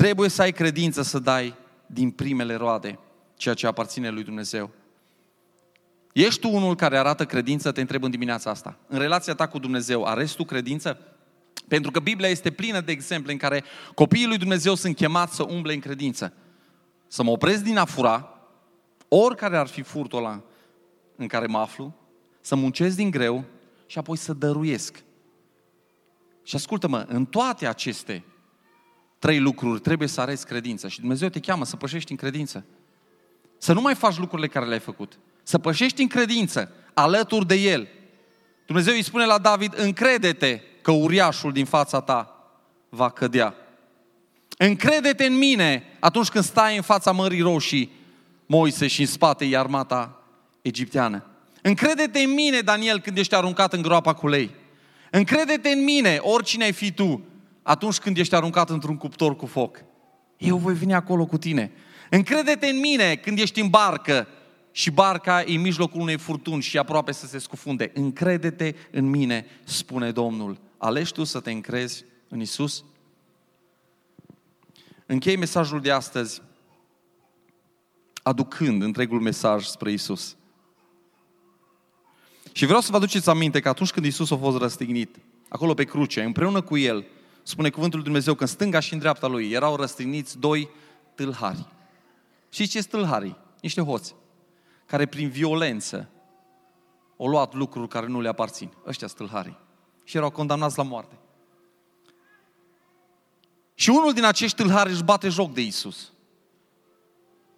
Trebuie 0.00 0.28
să 0.28 0.42
ai 0.42 0.52
credință 0.52 1.02
să 1.02 1.18
dai 1.18 1.54
din 1.86 2.10
primele 2.10 2.54
roade 2.54 2.98
ceea 3.36 3.54
ce 3.54 3.66
aparține 3.66 4.08
lui 4.08 4.22
Dumnezeu. 4.22 4.70
Ești 6.12 6.40
tu 6.40 6.48
unul 6.48 6.74
care 6.74 6.98
arată 6.98 7.26
credință? 7.26 7.72
Te 7.72 7.80
întreb 7.80 8.02
în 8.02 8.10
dimineața 8.10 8.50
asta. 8.50 8.78
În 8.86 8.98
relația 8.98 9.34
ta 9.34 9.46
cu 9.46 9.58
Dumnezeu, 9.58 10.04
arăți 10.04 10.36
tu 10.36 10.44
credință? 10.44 10.98
Pentru 11.68 11.90
că 11.90 12.00
Biblia 12.00 12.28
este 12.28 12.50
plină 12.50 12.80
de 12.80 12.92
exemple 12.92 13.32
în 13.32 13.38
care 13.38 13.64
copiii 13.94 14.26
lui 14.26 14.38
Dumnezeu 14.38 14.74
sunt 14.74 14.96
chemați 14.96 15.34
să 15.34 15.42
umble 15.42 15.72
în 15.72 15.80
credință. 15.80 16.32
Să 17.06 17.22
mă 17.22 17.30
opresc 17.30 17.62
din 17.62 17.76
a 17.76 17.84
fura, 17.84 18.38
oricare 19.08 19.56
ar 19.56 19.66
fi 19.66 19.82
furtul 19.82 20.18
ăla 20.18 20.42
în 21.16 21.26
care 21.26 21.46
mă 21.46 21.58
aflu, 21.58 21.94
să 22.40 22.54
muncesc 22.54 22.96
din 22.96 23.10
greu 23.10 23.44
și 23.86 23.98
apoi 23.98 24.16
să 24.16 24.32
dăruiesc. 24.32 25.02
Și 26.42 26.56
ascultă-mă, 26.56 27.04
în 27.08 27.24
toate 27.24 27.66
aceste 27.66 28.24
trei 29.20 29.38
lucruri 29.38 29.80
trebuie 29.80 30.08
să 30.08 30.20
arăți 30.20 30.46
credință 30.46 30.88
și 30.88 31.00
Dumnezeu 31.00 31.28
te 31.28 31.40
cheamă 31.40 31.64
să 31.64 31.76
pășești 31.76 32.10
în 32.10 32.16
credință. 32.16 32.64
Să 33.58 33.72
nu 33.72 33.80
mai 33.80 33.94
faci 33.94 34.18
lucrurile 34.18 34.48
care 34.48 34.66
le-ai 34.66 34.80
făcut. 34.80 35.18
Să 35.42 35.58
pășești 35.58 36.02
în 36.02 36.08
credință, 36.08 36.72
alături 36.94 37.46
de 37.46 37.54
El. 37.54 37.88
Dumnezeu 38.66 38.94
îi 38.94 39.02
spune 39.02 39.24
la 39.24 39.38
David, 39.38 39.78
încrede-te 39.78 40.60
că 40.82 40.90
uriașul 40.90 41.52
din 41.52 41.64
fața 41.64 42.00
ta 42.00 42.50
va 42.88 43.10
cădea. 43.10 43.54
Încrede-te 44.58 45.24
în 45.24 45.38
mine 45.38 45.84
atunci 45.98 46.28
când 46.28 46.44
stai 46.44 46.76
în 46.76 46.82
fața 46.82 47.12
Mării 47.12 47.40
Roșii, 47.40 47.90
Moise 48.46 48.86
și 48.86 49.00
în 49.00 49.06
spate 49.06 49.44
e 49.44 49.58
armata 49.58 50.22
egipteană. 50.62 51.24
Încrede-te 51.62 52.20
în 52.20 52.34
mine, 52.34 52.60
Daniel, 52.60 53.00
când 53.00 53.18
ești 53.18 53.34
aruncat 53.34 53.72
în 53.72 53.82
groapa 53.82 54.12
cu 54.12 54.28
lei. 54.28 54.50
Încrede-te 55.10 55.68
în 55.68 55.84
mine, 55.84 56.18
oricine 56.20 56.64
ai 56.64 56.72
fi 56.72 56.92
tu, 56.92 57.24
atunci 57.70 57.98
când 57.98 58.16
ești 58.16 58.34
aruncat 58.34 58.70
într-un 58.70 58.96
cuptor 58.96 59.36
cu 59.36 59.46
foc. 59.46 59.84
Eu 60.36 60.56
voi 60.56 60.74
veni 60.74 60.94
acolo 60.94 61.26
cu 61.26 61.38
tine. 61.38 61.72
Încrede-te 62.10 62.66
în 62.66 62.80
mine 62.80 63.16
când 63.16 63.38
ești 63.38 63.60
în 63.60 63.68
barcă 63.68 64.26
și 64.72 64.90
barca 64.90 65.42
e 65.42 65.54
în 65.54 65.60
mijlocul 65.60 66.00
unei 66.00 66.18
furtuni 66.18 66.62
și 66.62 66.78
aproape 66.78 67.12
să 67.12 67.26
se 67.26 67.38
scufunde. 67.38 67.90
Încrede-te 67.94 68.74
în 68.90 69.10
mine, 69.10 69.46
spune 69.64 70.10
Domnul. 70.10 70.60
Alegi 70.78 71.12
tu 71.12 71.24
să 71.24 71.40
te 71.40 71.50
încrezi 71.50 72.04
în 72.28 72.40
Isus? 72.40 72.84
Închei 75.06 75.36
mesajul 75.36 75.80
de 75.80 75.90
astăzi 75.90 76.42
aducând 78.22 78.82
întregul 78.82 79.20
mesaj 79.20 79.64
spre 79.64 79.92
Isus. 79.92 80.36
Și 82.52 82.64
vreau 82.64 82.80
să 82.80 82.90
vă 82.90 82.96
aduceți 82.96 83.28
aminte 83.28 83.60
că 83.60 83.68
atunci 83.68 83.90
când 83.90 84.06
Isus 84.06 84.30
a 84.30 84.36
fost 84.36 84.58
răstignit, 84.58 85.16
acolo 85.48 85.74
pe 85.74 85.84
cruce, 85.84 86.22
împreună 86.22 86.60
cu 86.60 86.76
El, 86.76 87.06
spune 87.42 87.70
cuvântul 87.70 87.98
lui 87.98 88.08
Dumnezeu 88.08 88.34
că 88.34 88.42
în 88.42 88.48
stânga 88.48 88.80
și 88.80 88.92
în 88.92 88.98
dreapta 88.98 89.26
Lui 89.26 89.50
erau 89.50 89.76
răstigniți 89.76 90.38
doi 90.38 90.68
tâlhari. 91.14 91.66
Și 92.48 92.68
ce 92.68 92.82
tâlharii? 92.82 93.36
Niște 93.60 93.80
hoți, 93.80 94.14
care 94.86 95.06
prin 95.06 95.28
violență 95.28 96.08
au 97.18 97.26
luat 97.26 97.54
lucruri 97.54 97.88
care 97.88 98.06
nu 98.06 98.20
le 98.20 98.28
aparțin. 98.28 98.72
Ăștia 98.86 99.06
tâlharii. 99.06 99.58
Și 100.04 100.16
erau 100.16 100.30
condamnați 100.30 100.78
la 100.78 100.82
moarte. 100.82 101.18
Și 103.74 103.90
unul 103.90 104.12
din 104.12 104.24
acești 104.24 104.56
tâlhari 104.56 104.90
își 104.90 105.02
bate 105.02 105.28
joc 105.28 105.52
de 105.52 105.60
Isus. 105.60 106.12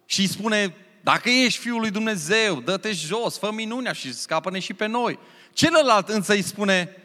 Și 0.05 0.19
îi 0.19 0.27
spune, 0.27 0.75
dacă 1.03 1.29
ești 1.29 1.59
Fiul 1.59 1.79
lui 1.79 1.91
Dumnezeu, 1.91 2.61
dă-te 2.61 2.91
jos, 2.91 3.37
fă 3.37 3.51
minunea 3.51 3.91
și 3.91 4.13
scapă-ne 4.13 4.59
și 4.59 4.73
pe 4.73 4.85
noi. 4.85 5.19
Celălalt 5.53 6.09
însă 6.09 6.33
îi 6.33 6.41
spune, 6.41 7.02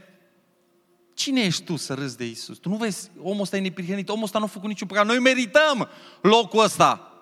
cine 1.18 1.40
ești 1.40 1.64
tu 1.64 1.76
să 1.76 1.94
râzi 1.94 2.16
de 2.16 2.26
Isus? 2.26 2.58
Tu 2.58 2.68
nu 2.68 2.76
vezi, 2.76 3.10
omul 3.22 3.40
ăsta 3.40 3.56
e 3.56 3.60
neprihănit, 3.60 4.08
omul 4.08 4.24
ăsta 4.24 4.38
nu 4.38 4.44
a 4.44 4.48
făcut 4.48 4.68
niciun 4.68 4.86
păcat. 4.86 5.06
Noi 5.06 5.18
merităm 5.18 5.88
locul 6.20 6.62
ăsta. 6.62 7.12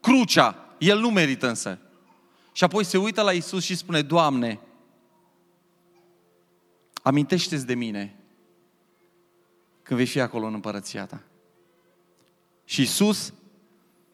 Crucea, 0.00 0.74
el 0.78 0.98
nu 0.98 1.10
merită 1.10 1.48
însă. 1.48 1.78
Și 2.52 2.64
apoi 2.64 2.84
se 2.84 2.98
uită 2.98 3.22
la 3.22 3.32
Isus 3.32 3.64
și 3.64 3.76
spune, 3.76 4.02
Doamne, 4.02 4.60
amintește-ți 7.02 7.66
de 7.66 7.74
mine 7.74 8.16
când 9.82 9.98
vei 9.98 10.08
fi 10.08 10.20
acolo 10.20 10.46
în 10.46 10.54
împărăția 10.54 11.06
ta. 11.06 11.22
Și 12.64 12.82
Isus 12.82 13.32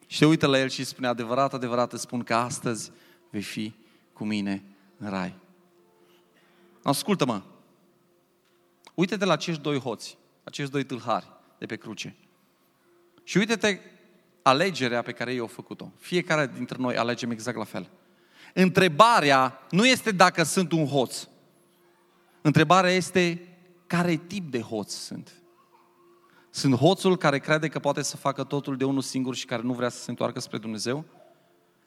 și 0.07 0.17
se 0.17 0.25
uită 0.25 0.47
la 0.47 0.59
el 0.59 0.69
și 0.69 0.83
spune, 0.83 1.07
adevărat, 1.07 1.53
adevărat, 1.53 1.93
îți 1.93 2.01
spun 2.01 2.23
că 2.23 2.33
astăzi 2.35 2.91
vei 3.29 3.41
fi 3.41 3.73
cu 4.13 4.25
mine 4.25 4.63
în 4.97 5.09
rai. 5.09 5.35
Ascultă-mă, 6.83 7.41
uite-te 8.95 9.25
la 9.25 9.33
acești 9.33 9.61
doi 9.61 9.79
hoți, 9.79 10.17
acești 10.43 10.71
doi 10.71 10.83
tâlhari 10.83 11.27
de 11.57 11.65
pe 11.65 11.75
cruce. 11.75 12.15
Și 13.23 13.37
uite-te 13.37 13.79
alegerea 14.41 15.01
pe 15.01 15.11
care 15.11 15.33
ei 15.33 15.39
au 15.39 15.47
făcut-o. 15.47 15.91
Fiecare 15.99 16.51
dintre 16.55 16.77
noi 16.79 16.97
alegem 16.97 17.31
exact 17.31 17.57
la 17.57 17.63
fel. 17.63 17.89
Întrebarea 18.53 19.59
nu 19.69 19.85
este 19.85 20.11
dacă 20.11 20.43
sunt 20.43 20.71
un 20.71 20.87
hoț. 20.87 21.27
Întrebarea 22.41 22.91
este, 22.91 23.47
care 23.87 24.15
tip 24.15 24.51
de 24.51 24.61
hoț 24.61 24.93
sunt? 24.93 25.33
Sunt 26.49 26.75
hoțul 26.75 27.17
care 27.17 27.39
crede 27.39 27.67
că 27.67 27.79
poate 27.79 28.01
să 28.01 28.17
facă 28.17 28.43
totul 28.43 28.77
de 28.77 28.83
unul 28.83 29.01
singur 29.01 29.35
și 29.35 29.45
care 29.45 29.61
nu 29.61 29.73
vrea 29.73 29.89
să 29.89 30.01
se 30.01 30.09
întoarcă 30.09 30.39
spre 30.39 30.57
Dumnezeu? 30.57 31.05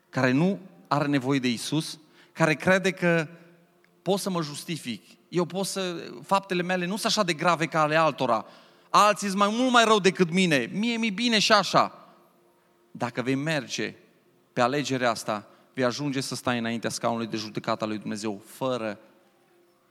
Care 0.09 0.31
nu 0.31 0.61
are 0.89 1.07
nevoie 1.07 1.39
de 1.39 1.49
Isus? 1.49 1.99
Care 2.33 2.55
crede 2.55 2.91
că 2.91 3.29
pot 4.03 4.19
să 4.19 4.31
mă 4.31 4.43
justific? 4.43 5.18
Eu 5.29 5.45
pot 5.45 5.67
să... 5.67 6.11
Faptele 6.23 6.63
mele 6.63 6.85
nu 6.85 6.91
sunt 6.91 7.05
așa 7.05 7.23
de 7.23 7.33
grave 7.33 7.67
ca 7.67 7.81
ale 7.81 7.97
altora. 7.97 8.47
Alții 8.91 9.27
sunt 9.27 9.39
mai 9.39 9.49
mult 9.53 9.73
mai 9.73 9.85
rău 9.85 9.99
decât 9.99 10.31
mine. 10.31 10.71
Mie 10.73 10.97
mi 10.97 11.11
bine 11.11 11.39
și 11.39 11.53
așa. 11.53 12.09
Dacă 12.91 13.23
vei 13.23 13.35
merge 13.35 13.95
pe 14.53 14.61
alegerea 14.61 15.11
asta, 15.11 15.47
vei 15.75 15.85
ajunge 15.85 16.21
să 16.21 16.35
stai 16.35 16.59
înaintea 16.59 16.91
scaunului 16.91 17.27
de 17.27 17.37
judecată 17.37 17.85
al 17.85 17.91
lui 17.91 17.99
Dumnezeu, 17.99 18.43
fără 18.47 18.99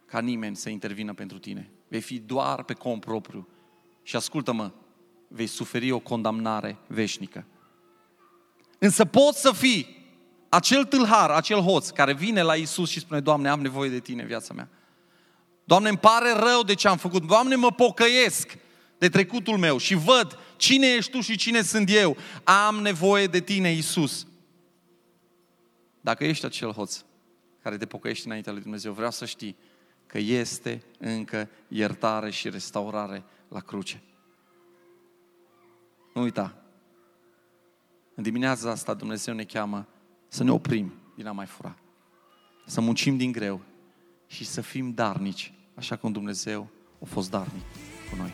ca 0.05 0.19
nimeni 0.19 0.55
să 0.55 0.69
intervină 0.69 1.13
pentru 1.13 1.37
tine. 1.37 1.69
Vei 1.87 2.01
fi 2.01 2.19
doar 2.19 2.63
pe 2.63 2.73
cont 2.73 3.01
propriu. 3.01 3.47
Și 4.03 4.15
ascultă-mă, 4.15 4.71
vei 5.27 5.47
suferi 5.47 5.91
o 5.91 5.99
condamnare 5.99 6.77
veșnică. 6.87 7.45
Însă 8.79 9.05
poți 9.05 9.41
să 9.41 9.51
fii 9.51 9.97
acel 10.49 10.85
tâlhar, 10.85 11.29
acel 11.29 11.59
hoț 11.59 11.89
care 11.89 12.13
vine 12.13 12.41
la 12.41 12.55
Isus 12.55 12.89
și 12.89 12.99
spune, 12.99 13.19
Doamne, 13.19 13.49
am 13.49 13.61
nevoie 13.61 13.89
de 13.89 13.99
Tine 13.99 14.21
în 14.21 14.27
viața 14.27 14.53
mea. 14.53 14.69
Doamne, 15.67 15.89
îmi 15.89 15.97
pare 15.97 16.31
rău 16.31 16.63
de 16.63 16.73
ce 16.73 16.87
am 16.87 16.97
făcut. 16.97 17.27
Doamne, 17.27 17.55
mă 17.55 17.71
pocăiesc 17.71 18.57
de 18.97 19.09
trecutul 19.09 19.57
meu 19.57 19.77
și 19.77 19.95
văd 19.95 20.39
cine 20.57 20.87
ești 20.87 21.11
Tu 21.11 21.21
și 21.21 21.37
cine 21.37 21.61
sunt 21.61 21.89
eu. 21.89 22.17
Am 22.43 22.75
nevoie 22.75 23.27
de 23.27 23.39
Tine, 23.39 23.71
Isus. 23.71 24.27
Dacă 26.01 26.25
ești 26.25 26.45
acel 26.45 26.71
hoț 26.71 27.01
care 27.61 27.77
te 27.77 27.85
pocăiești 27.85 28.25
înaintea 28.25 28.51
lui 28.51 28.61
Dumnezeu, 28.61 28.93
vreau 28.93 29.11
să 29.11 29.25
știi 29.25 29.57
că 30.05 30.17
este 30.17 30.83
încă 30.99 31.49
iertare 31.67 32.29
și 32.29 32.49
restaurare 32.49 33.23
la 33.47 33.59
cruce. 33.59 34.03
Nu 36.13 36.21
uita, 36.21 36.55
în 38.15 38.23
dimineața 38.23 38.69
asta 38.69 38.93
Dumnezeu 38.93 39.33
ne 39.33 39.43
cheamă 39.43 39.87
să 40.27 40.43
ne 40.43 40.51
oprim 40.51 40.93
din 41.15 41.27
a 41.27 41.31
mai 41.31 41.45
fura, 41.45 41.77
să 42.65 42.81
muncim 42.81 43.17
din 43.17 43.31
greu 43.31 43.61
și 44.27 44.45
să 44.45 44.61
fim 44.61 44.91
darnici, 44.91 45.51
așa 45.77 45.95
cum 45.95 46.11
Dumnezeu 46.11 46.67
a 47.01 47.05
fost 47.05 47.29
darnic 47.29 47.65
cu 48.09 48.15
noi. 48.15 48.31